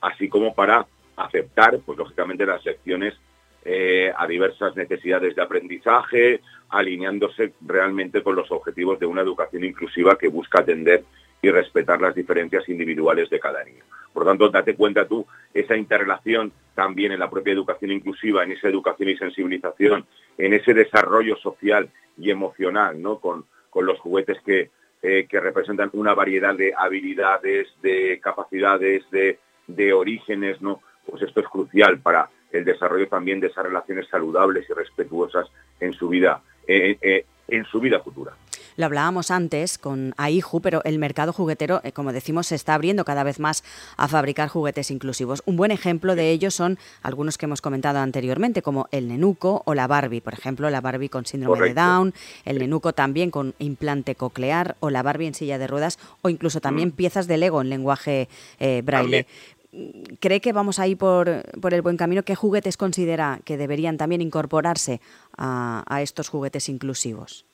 así 0.00 0.28
como 0.28 0.54
para 0.54 0.86
aceptar, 1.16 1.78
pues 1.84 1.98
lógicamente, 1.98 2.46
las 2.46 2.64
lecciones 2.64 3.14
eh, 3.64 4.12
a 4.16 4.26
diversas 4.26 4.74
necesidades 4.76 5.36
de 5.36 5.42
aprendizaje, 5.42 6.40
alineándose 6.68 7.52
realmente 7.60 8.22
con 8.22 8.34
los 8.34 8.50
objetivos 8.50 8.98
de 8.98 9.06
una 9.06 9.22
educación 9.22 9.64
inclusiva 9.64 10.16
que 10.16 10.28
busca 10.28 10.60
atender 10.60 11.04
y 11.40 11.50
respetar 11.50 12.00
las 12.00 12.14
diferencias 12.14 12.68
individuales 12.68 13.28
de 13.30 13.40
cada 13.40 13.64
niño. 13.64 13.84
Por 14.12 14.24
lo 14.24 14.30
tanto, 14.30 14.48
date 14.48 14.74
cuenta 14.74 15.06
tú, 15.06 15.26
esa 15.54 15.76
interrelación 15.76 16.52
también 16.74 17.12
en 17.12 17.20
la 17.20 17.30
propia 17.30 17.52
educación 17.52 17.92
inclusiva, 17.92 18.44
en 18.44 18.52
esa 18.52 18.68
educación 18.68 19.08
y 19.08 19.16
sensibilización, 19.16 20.06
en 20.38 20.52
ese 20.54 20.74
desarrollo 20.74 21.36
social 21.36 21.88
y 22.18 22.30
emocional, 22.30 23.00
¿no? 23.00 23.18
Con, 23.18 23.44
los 23.74 23.98
juguetes 24.00 24.38
que, 24.44 24.70
eh, 25.02 25.26
que 25.28 25.40
representan 25.40 25.88
una 25.94 26.14
variedad 26.14 26.54
de 26.54 26.74
habilidades, 26.76 27.68
de 27.80 28.20
capacidades, 28.22 29.02
de, 29.10 29.38
de 29.66 29.92
orígenes, 29.94 30.60
¿no? 30.60 30.82
Pues 31.06 31.22
esto 31.22 31.40
es 31.40 31.48
crucial 31.48 31.98
para 31.98 32.28
el 32.52 32.64
desarrollo 32.64 33.08
también 33.08 33.40
de 33.40 33.48
esas 33.48 33.64
relaciones 33.64 34.06
saludables 34.08 34.68
y 34.68 34.72
respetuosas 34.72 35.48
en 35.80 35.92
su 35.92 36.08
vida, 36.08 36.42
eh, 36.66 36.98
eh, 37.00 37.26
en 37.48 37.64
su 37.64 37.80
vida 37.80 38.00
futura. 38.00 38.32
Lo 38.76 38.86
hablábamos 38.86 39.30
antes 39.30 39.76
con 39.76 40.14
AIJU, 40.16 40.62
pero 40.62 40.80
el 40.84 40.98
mercado 40.98 41.34
juguetero, 41.34 41.82
eh, 41.84 41.92
como 41.92 42.12
decimos, 42.12 42.46
se 42.46 42.54
está 42.54 42.72
abriendo 42.72 43.04
cada 43.04 43.22
vez 43.22 43.38
más 43.38 43.64
a 43.98 44.08
fabricar 44.08 44.48
juguetes 44.48 44.90
inclusivos. 44.90 45.42
Un 45.44 45.56
buen 45.56 45.70
ejemplo 45.70 46.14
de 46.14 46.30
ello 46.30 46.50
son 46.50 46.78
algunos 47.02 47.36
que 47.36 47.44
hemos 47.44 47.60
comentado 47.60 47.98
anteriormente, 47.98 48.62
como 48.62 48.88
el 48.90 49.08
Nenuco 49.08 49.62
o 49.66 49.74
la 49.74 49.86
Barbie. 49.86 50.22
Por 50.22 50.32
ejemplo, 50.32 50.70
la 50.70 50.80
Barbie 50.80 51.10
con 51.10 51.26
síndrome 51.26 51.68
de 51.68 51.74
Down, 51.74 52.14
el 52.46 52.58
Nenuco 52.58 52.94
también 52.94 53.30
con 53.30 53.54
implante 53.58 54.14
coclear 54.14 54.76
o 54.80 54.88
la 54.88 55.02
Barbie 55.02 55.26
en 55.26 55.34
silla 55.34 55.58
de 55.58 55.66
ruedas 55.66 55.98
o 56.22 56.30
incluso 56.30 56.62
también 56.62 56.88
mm. 56.88 56.92
piezas 56.92 57.26
de 57.26 57.36
Lego 57.36 57.60
en 57.60 57.68
lenguaje 57.68 58.28
braille. 58.84 59.26
¿Cree 60.20 60.40
que 60.40 60.52
vamos 60.52 60.78
ahí 60.78 60.96
por, 60.96 61.42
por 61.60 61.72
el 61.72 61.80
buen 61.80 61.96
camino? 61.96 62.22
¿Qué 62.24 62.34
juguetes 62.34 62.76
considera 62.76 63.40
que 63.44 63.56
deberían 63.56 63.96
también 63.96 64.20
incorporarse 64.20 65.00
a, 65.38 66.00
estos 66.02 66.28
juguetes 66.28 66.68
inclusivos? 66.68 67.46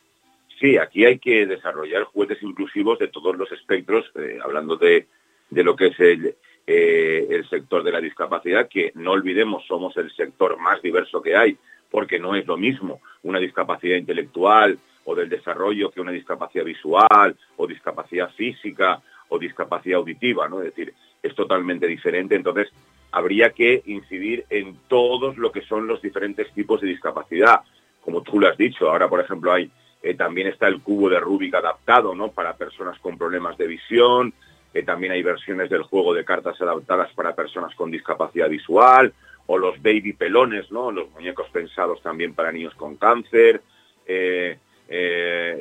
Sí, 0.59 0.76
aquí 0.78 1.04
hay 1.04 1.20
que 1.20 1.46
desarrollar 1.46 2.02
juguetes 2.04 2.42
inclusivos 2.42 2.98
de 2.98 3.07
todos 3.07 3.37
los 3.37 3.50
espectros, 3.52 4.11
eh, 4.16 4.38
hablando 4.42 4.76
de, 4.76 5.07
lo 5.50 5.76
que 5.76 5.87
es 5.87 6.00
el, 6.00 6.35
eh, 6.66 7.28
el 7.31 7.48
sector 7.48 7.85
de 7.85 7.92
la 7.92 8.00
discapacidad, 8.00 8.68
que 8.68 8.90
no 8.96 9.12
olvidemos 9.12 9.64
somos 9.66 9.96
el 9.96 10.11
sector 10.11 10.59
más 10.59 10.83
diverso 10.83 11.22
que 11.22 11.37
hay, 11.37 11.57
porque 11.88 12.18
no 12.18 12.35
es 12.35 12.44
lo 12.48 12.57
mismo 12.57 13.00
una 13.22 13.38
discapacidad 13.38 13.96
intelectual 13.96 14.76
o 15.04 15.14
del 15.14 15.28
desarrollo 15.28 15.92
que 15.92 16.00
una 16.00 16.12
discapacidad 16.12 16.64
visual 16.64 17.37
o 17.57 17.66
discapacidad 17.66 18.31
física 18.35 19.00
o 19.28 19.38
discapacidad 19.38 19.98
auditiva, 19.98 20.48
¿no? 20.48 20.61
Es 20.61 20.74
decir, 20.74 20.92
es 21.22 21.35
totalmente 21.35 21.87
diferente. 21.87 22.35
Entonces, 22.35 22.68
habría 23.11 23.50
que 23.50 23.83
incidir 23.87 24.44
en 24.50 24.76
todos 24.88 25.37
lo 25.37 25.50
que 25.52 25.62
son 25.62 25.87
los 25.87 26.02
diferentes 26.02 26.52
tipos 26.52 26.81
de 26.81 26.88
discapacidad. 26.88 27.61
Como 28.02 28.22
tú 28.22 28.40
lo 28.40 28.48
has 28.48 28.57
dicho, 28.57 28.90
ahora, 28.90 29.09
por 29.09 29.20
ejemplo, 29.20 29.52
hay 29.52 29.70
eh, 30.02 30.14
también 30.14 30.46
está 30.46 30.68
el 30.68 30.81
cubo 30.81 31.09
de 31.09 31.18
Rubik 31.18 31.54
adaptado, 31.54 32.14
¿no? 32.14 32.31
Para 32.31 32.57
personas 32.57 32.98
con 33.00 33.18
problemas 33.18 33.59
de 33.59 33.66
visión. 33.66 34.33
Eh, 34.72 34.83
también 34.83 35.12
hay 35.12 35.22
versiones 35.22 35.70
del 35.70 35.83
juego 35.83 36.14
de 36.14 36.24
cartas 36.24 36.61
adaptadas 36.61 37.12
para 37.14 37.35
personas 37.35 37.74
con 37.74 37.90
discapacidad 37.90 38.48
visual 38.48 39.12
o 39.46 39.59
los 39.59 39.81
baby 39.83 40.12
pelones, 40.12 40.70
¿no? 40.70 40.92
Los 40.92 41.11
muñecos 41.11 41.48
pensados 41.50 42.02
también 42.02 42.35
para 42.35 42.52
niños 42.52 42.74
con 42.74 42.96
cáncer. 42.96 43.62
Eh, 44.07 44.59
eh, 44.88 45.59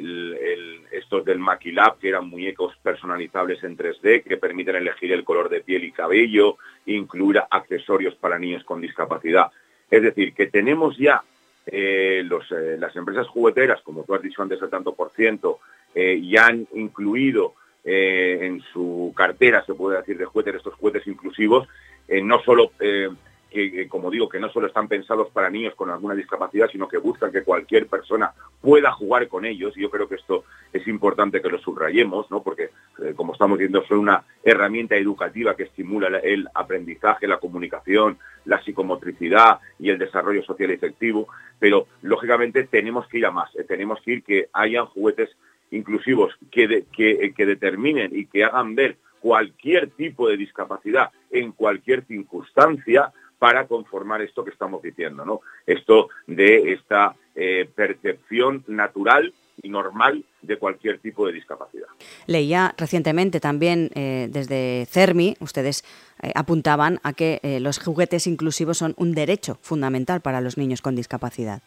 estos 0.91 1.26
del 1.26 1.39
Maquilab, 1.39 1.97
que 2.00 2.10
eran 2.10 2.30
muñecos 2.30 2.76
personalizables 2.82 3.63
en 3.63 3.78
3D, 3.78 4.23
que 4.23 4.38
permiten 4.38 4.76
elegir 4.76 5.12
el 5.12 5.23
color 5.23 5.50
de 5.50 5.62
piel 5.62 5.84
y 5.84 5.91
cabello, 5.91 6.58
incluir 6.86 7.41
accesorios 7.50 8.15
para 8.15 8.39
niños 8.39 8.63
con 8.63 8.82
discapacidad. 8.82 9.52
Es 9.89 10.02
decir, 10.02 10.34
que 10.34 10.47
tenemos 10.47 10.97
ya 10.97 11.23
eh, 11.65 12.23
eh, 12.23 12.78
las 12.80 12.95
empresas 12.95 13.28
jugueteras, 13.28 13.82
como 13.82 14.04
tú 14.04 14.15
has 14.15 14.21
dicho 14.21 14.41
antes, 14.41 14.62
el 14.62 14.69
tanto 14.69 14.93
por 14.93 15.12
ciento, 15.12 15.60
ya 15.95 16.45
han 16.45 16.67
incluido 16.73 17.56
en 17.84 18.62
su 18.71 19.12
cartera, 19.17 19.65
se 19.65 19.73
puede 19.73 19.97
decir, 19.97 20.15
de 20.15 20.26
juguetes, 20.26 20.56
estos 20.56 20.76
juguetes 20.76 21.08
inclusivos, 21.08 21.67
no 22.21 22.39
solo 22.43 22.71
que, 23.49 23.88
como 23.88 24.12
digo, 24.12 24.29
que 24.29 24.39
no 24.39 24.49
solo 24.49 24.67
están 24.67 24.88
pensados 24.88 25.29
para 25.31 25.49
niños 25.49 25.75
con 25.75 25.89
alguna 25.89 26.15
discapacidad, 26.15 26.69
sino 26.69 26.88
que 26.88 26.97
buscan 26.97 27.31
que 27.31 27.43
cualquier 27.43 27.88
persona 27.88 28.33
pueda 28.62 28.91
jugar 28.91 29.27
con 29.27 29.45
ellos. 29.45 29.75
Y 29.77 29.81
yo 29.81 29.89
creo 29.89 30.07
que 30.07 30.15
esto 30.15 30.45
es 30.73 30.88
importante 30.88 31.41
que 31.41 31.49
lo 31.49 31.57
subrayemos, 31.60 32.29
¿no? 32.29 32.43
porque, 32.43 32.69
eh, 33.03 33.13
como 33.15 33.33
estamos 33.33 33.57
viendo, 33.57 33.83
son 33.86 33.99
una 33.99 34.23
herramienta 34.43 34.95
educativa 34.95 35.55
que 35.55 35.63
estimula 35.63 36.07
el 36.19 36.47
aprendizaje, 36.53 37.27
la 37.27 37.39
comunicación, 37.39 38.17
la 38.45 38.62
psicomotricidad 38.63 39.60
y 39.79 39.89
el 39.89 39.97
desarrollo 39.97 40.43
social 40.43 40.71
efectivo. 40.71 41.27
Pero, 41.60 41.88
lógicamente, 42.01 42.65
tenemos 42.65 43.07
que 43.07 43.19
ir 43.19 43.25
a 43.25 43.31
más. 43.31 43.55
Eh, 43.55 43.63
tenemos 43.63 44.01
que 44.01 44.12
ir 44.12 44.23
que 44.23 44.49
hayan 44.53 44.86
juguetes 44.88 45.29
inclusivos 45.71 46.33
que, 46.51 46.86
que, 46.95 47.33
que 47.36 47.45
determinen 47.45 48.12
y 48.13 48.25
que 48.25 48.43
hagan 48.43 48.75
ver 48.75 48.97
cualquier 49.19 49.89
tipo 49.91 50.29
de 50.29 50.38
discapacidad 50.38 51.12
en 51.31 51.51
cualquier 51.51 52.05
circunstancia 52.05 53.12
para 53.39 53.67
conformar 53.67 54.21
esto 54.21 54.43
que 54.43 54.52
estamos 54.52 54.82
diciendo, 54.82 55.26
¿no? 55.26 55.41
Esto 55.65 56.10
de 56.26 56.73
esta 56.73 57.15
eh, 57.36 57.69
percepción 57.76 58.63
natural 58.67 59.34
y 59.62 59.69
normal 59.69 60.23
de 60.41 60.58
cualquier 60.58 61.00
tipo 61.00 61.26
de 61.26 61.34
discapacidad. 61.34 61.88
Leía 62.28 62.73
recientemente 62.78 63.39
también 63.39 63.89
eh, 63.95 64.28
desde 64.30 64.86
CERMI, 64.88 65.36
ustedes 65.39 65.84
eh, 66.21 66.32
apuntaban 66.36 67.00
a 67.04 67.13
que 67.13 67.39
los 67.62 67.80
juguetes 67.80 68.28
inclusivos 68.28 68.78
son 68.78 68.93
un 68.97 69.13
derecho 69.13 69.58
fundamental 69.62 70.21
para 70.21 70.41
los 70.41 70.58
niños 70.58 70.82
con 70.82 70.95
discapacidad. 70.95 71.62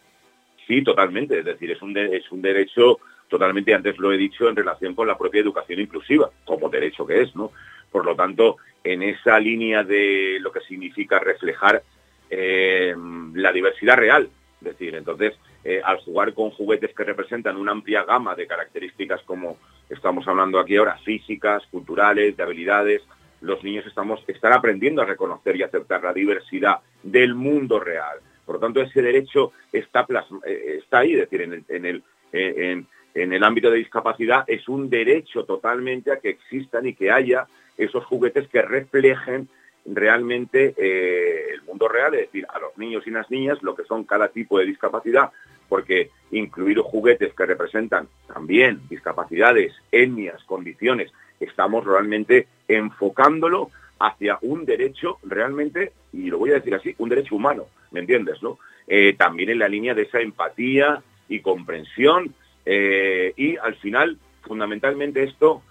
Sí, 0.67 0.83
totalmente. 0.83 1.39
Es 1.39 1.45
decir, 1.45 1.71
es 1.71 1.81
un, 1.81 1.97
es 1.97 2.31
un 2.31 2.41
derecho 2.41 2.99
totalmente, 3.27 3.73
antes 3.73 3.97
lo 3.97 4.11
he 4.11 4.17
dicho, 4.17 4.47
en 4.47 4.55
relación 4.55 4.93
con 4.93 5.07
la 5.07 5.17
propia 5.17 5.41
educación 5.41 5.79
inclusiva, 5.79 6.29
como 6.45 6.69
derecho 6.69 7.05
que 7.05 7.21
es, 7.21 7.35
¿no? 7.35 7.51
Por 7.91 8.05
lo 8.05 8.15
tanto, 8.15 8.57
en 8.83 9.03
esa 9.03 9.39
línea 9.39 9.83
de 9.83 10.37
lo 10.41 10.51
que 10.51 10.61
significa 10.61 11.19
reflejar 11.19 11.83
eh, 12.29 12.95
la 13.33 13.51
diversidad 13.51 13.97
real. 13.97 14.29
Es 14.59 14.65
decir, 14.65 14.95
entonces, 14.95 15.33
eh, 15.63 15.81
al 15.83 15.97
jugar 15.97 16.33
con 16.33 16.51
juguetes 16.51 16.93
que 16.95 17.03
representan 17.03 17.57
una 17.57 17.71
amplia 17.71 18.03
gama 18.03 18.35
de 18.35 18.47
características 18.47 19.21
como 19.23 19.57
estamos 19.89 20.27
hablando 20.27 20.59
aquí 20.59 20.77
ahora, 20.77 20.97
físicas, 20.99 21.63
culturales, 21.69 22.35
de 22.37 22.43
habilidades, 22.43 23.01
los 23.41 23.63
niños 23.63 23.85
estamos, 23.85 24.23
están 24.27 24.53
aprendiendo 24.53 25.01
a 25.01 25.05
reconocer 25.05 25.55
y 25.55 25.63
aceptar 25.63 26.03
la 26.03 26.13
diversidad 26.13 26.77
del 27.03 27.35
mundo 27.35 27.79
real. 27.79 28.19
Por 28.45 28.55
lo 28.55 28.61
tanto, 28.61 28.81
ese 28.81 29.01
derecho 29.01 29.51
está, 29.71 30.05
eh, 30.45 30.79
está 30.79 30.99
ahí, 30.99 31.13
es 31.13 31.19
decir, 31.19 31.41
en 31.41 31.53
el, 31.53 31.63
en 31.67 31.85
el, 31.85 32.03
en, 32.31 32.87
en 33.13 33.33
el 33.33 33.43
ámbito 33.43 33.69
de 33.69 33.77
discapacidad 33.77 34.43
es 34.47 34.67
un 34.69 34.89
derecho 34.89 35.43
totalmente 35.43 36.11
a 36.11 36.19
que 36.19 36.29
existan 36.29 36.85
y 36.87 36.93
que 36.93 37.11
haya 37.11 37.47
esos 37.83 38.05
juguetes 38.05 38.47
que 38.47 38.61
reflejen 38.61 39.47
realmente 39.85 40.73
eh, 40.77 41.53
el 41.53 41.63
mundo 41.63 41.87
real, 41.87 42.13
es 42.13 42.21
decir, 42.21 42.45
a 42.49 42.59
los 42.59 42.77
niños 42.77 43.05
y 43.07 43.11
las 43.11 43.29
niñas 43.31 43.61
lo 43.61 43.75
que 43.75 43.83
son 43.83 44.03
cada 44.03 44.27
tipo 44.27 44.59
de 44.59 44.65
discapacidad, 44.65 45.31
porque 45.67 46.11
incluir 46.31 46.79
juguetes 46.79 47.33
que 47.33 47.45
representan 47.45 48.07
también 48.27 48.81
discapacidades, 48.89 49.73
etnias, 49.91 50.43
condiciones, 50.43 51.11
estamos 51.39 51.85
realmente 51.85 52.47
enfocándolo 52.67 53.71
hacia 53.99 54.37
un 54.41 54.65
derecho 54.65 55.17
realmente, 55.23 55.93
y 56.13 56.29
lo 56.29 56.39
voy 56.39 56.51
a 56.51 56.55
decir 56.55 56.75
así, 56.75 56.95
un 56.97 57.09
derecho 57.09 57.35
humano, 57.35 57.67
¿me 57.91 58.01
entiendes? 58.01 58.39
Eh, 58.87 59.13
también 59.17 59.49
en 59.49 59.59
la 59.59 59.67
línea 59.67 59.93
de 59.93 60.03
esa 60.03 60.19
empatía 60.19 61.01
y 61.29 61.39
comprensión, 61.39 62.33
eh, 62.65 63.33
y 63.37 63.57
al 63.57 63.75
final, 63.75 64.17
fundamentalmente 64.41 65.23
esto, 65.23 65.61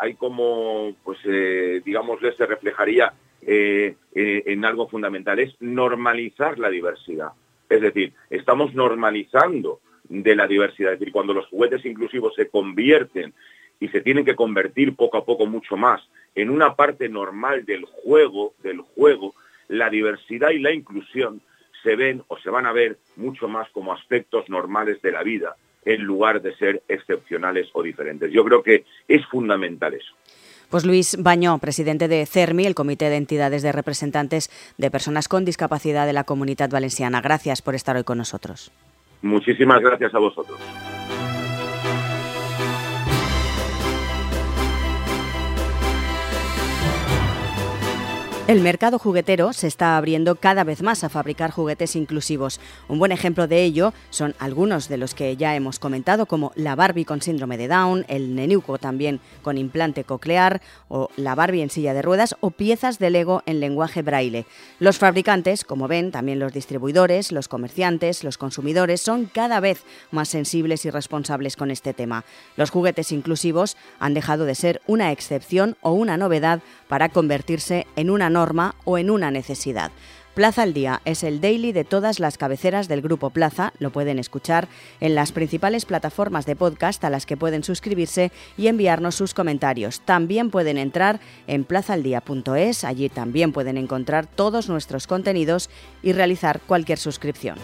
hay 0.00 0.14
como, 0.14 0.94
pues, 1.04 1.18
digamos, 1.84 2.20
se 2.20 2.46
reflejaría 2.46 3.12
eh, 3.44 3.96
eh, 4.14 4.44
en 4.46 4.64
algo 4.64 4.88
fundamental, 4.88 5.40
es 5.40 5.54
normalizar 5.60 6.60
la 6.60 6.70
diversidad. 6.70 7.32
Es 7.68 7.80
decir, 7.80 8.12
estamos 8.30 8.72
normalizando 8.72 9.80
de 10.04 10.36
la 10.36 10.46
diversidad. 10.46 10.92
Es 10.92 11.00
decir, 11.00 11.12
cuando 11.12 11.34
los 11.34 11.46
juguetes 11.48 11.84
inclusivos 11.84 12.34
se 12.36 12.48
convierten 12.48 13.34
y 13.80 13.88
se 13.88 14.00
tienen 14.00 14.24
que 14.24 14.36
convertir 14.36 14.94
poco 14.94 15.16
a 15.16 15.24
poco 15.24 15.46
mucho 15.46 15.76
más 15.76 16.08
en 16.36 16.50
una 16.50 16.76
parte 16.76 17.08
normal 17.08 17.64
del 17.64 17.84
juego, 17.84 18.54
del 18.62 18.80
juego, 18.80 19.34
la 19.66 19.90
diversidad 19.90 20.50
y 20.50 20.60
la 20.60 20.72
inclusión 20.72 21.42
se 21.82 21.96
ven 21.96 22.22
o 22.28 22.38
se 22.38 22.50
van 22.50 22.66
a 22.66 22.72
ver 22.72 22.98
mucho 23.16 23.48
más 23.48 23.68
como 23.70 23.92
aspectos 23.92 24.48
normales 24.48 25.02
de 25.02 25.10
la 25.10 25.24
vida 25.24 25.56
en 25.84 26.02
lugar 26.02 26.42
de 26.42 26.54
ser 26.56 26.82
excepcionales 26.88 27.68
o 27.72 27.82
diferentes. 27.82 28.30
Yo 28.32 28.44
creo 28.44 28.62
que 28.62 28.84
es 29.08 29.24
fundamental 29.26 29.94
eso. 29.94 30.14
Pues 30.70 30.86
Luis 30.86 31.18
Bañó, 31.20 31.58
presidente 31.58 32.08
de 32.08 32.24
CERMI, 32.24 32.64
el 32.64 32.74
Comité 32.74 33.10
de 33.10 33.16
Entidades 33.16 33.62
de 33.62 33.72
Representantes 33.72 34.48
de 34.78 34.90
Personas 34.90 35.28
con 35.28 35.44
Discapacidad 35.44 36.06
de 36.06 36.14
la 36.14 36.24
Comunidad 36.24 36.70
Valenciana. 36.70 37.20
Gracias 37.20 37.60
por 37.60 37.74
estar 37.74 37.96
hoy 37.96 38.04
con 38.04 38.16
nosotros. 38.16 38.72
Muchísimas 39.20 39.80
gracias 39.82 40.14
a 40.14 40.18
vosotros. 40.18 40.58
El 48.48 48.60
mercado 48.60 48.98
juguetero 48.98 49.52
se 49.52 49.68
está 49.68 49.96
abriendo 49.96 50.34
cada 50.34 50.64
vez 50.64 50.82
más 50.82 51.04
a 51.04 51.08
fabricar 51.08 51.52
juguetes 51.52 51.94
inclusivos. 51.94 52.58
Un 52.88 52.98
buen 52.98 53.12
ejemplo 53.12 53.46
de 53.46 53.62
ello 53.62 53.94
son 54.10 54.34
algunos 54.40 54.88
de 54.88 54.96
los 54.96 55.14
que 55.14 55.36
ya 55.36 55.54
hemos 55.54 55.78
comentado, 55.78 56.26
como 56.26 56.50
la 56.56 56.74
Barbie 56.74 57.04
con 57.04 57.22
síndrome 57.22 57.56
de 57.56 57.68
Down, 57.68 58.04
el 58.08 58.34
Nenuco 58.34 58.78
también 58.78 59.20
con 59.42 59.58
implante 59.58 60.02
coclear, 60.02 60.60
o 60.88 61.08
la 61.16 61.36
Barbie 61.36 61.62
en 61.62 61.70
silla 61.70 61.94
de 61.94 62.02
ruedas, 62.02 62.34
o 62.40 62.50
piezas 62.50 62.98
de 62.98 63.10
Lego 63.10 63.44
en 63.46 63.60
lenguaje 63.60 64.02
braille. 64.02 64.44
Los 64.80 64.98
fabricantes, 64.98 65.64
como 65.64 65.86
ven, 65.86 66.10
también 66.10 66.40
los 66.40 66.52
distribuidores, 66.52 67.30
los 67.30 67.46
comerciantes, 67.46 68.24
los 68.24 68.38
consumidores, 68.38 69.00
son 69.00 69.26
cada 69.26 69.60
vez 69.60 69.84
más 70.10 70.28
sensibles 70.28 70.84
y 70.84 70.90
responsables 70.90 71.54
con 71.54 71.70
este 71.70 71.94
tema. 71.94 72.24
Los 72.56 72.70
juguetes 72.70 73.12
inclusivos 73.12 73.76
han 74.00 74.14
dejado 74.14 74.46
de 74.46 74.56
ser 74.56 74.82
una 74.88 75.12
excepción 75.12 75.76
o 75.80 75.92
una 75.92 76.16
novedad 76.16 76.60
para 76.88 77.08
convertirse 77.08 77.86
en 77.96 78.10
una 78.10 78.31
norma 78.32 78.74
o 78.84 78.98
en 78.98 79.10
una 79.10 79.30
necesidad. 79.30 79.92
Plaza 80.34 80.62
al 80.62 80.72
Día 80.72 81.02
es 81.04 81.24
el 81.24 81.42
daily 81.42 81.72
de 81.72 81.84
todas 81.84 82.18
las 82.18 82.38
cabeceras 82.38 82.88
del 82.88 83.02
Grupo 83.02 83.28
Plaza. 83.28 83.74
Lo 83.78 83.90
pueden 83.92 84.18
escuchar 84.18 84.66
en 85.00 85.14
las 85.14 85.30
principales 85.30 85.84
plataformas 85.84 86.46
de 86.46 86.56
podcast 86.56 87.04
a 87.04 87.10
las 87.10 87.26
que 87.26 87.36
pueden 87.36 87.64
suscribirse 87.64 88.32
y 88.56 88.68
enviarnos 88.68 89.14
sus 89.14 89.34
comentarios. 89.34 90.00
También 90.00 90.50
pueden 90.50 90.78
entrar 90.78 91.20
en 91.46 91.64
plazaldía.es, 91.64 92.84
allí 92.84 93.10
también 93.10 93.52
pueden 93.52 93.76
encontrar 93.76 94.26
todos 94.26 94.70
nuestros 94.70 95.06
contenidos 95.06 95.68
y 96.02 96.14
realizar 96.14 96.62
cualquier 96.62 96.98
suscripción. 96.98 97.58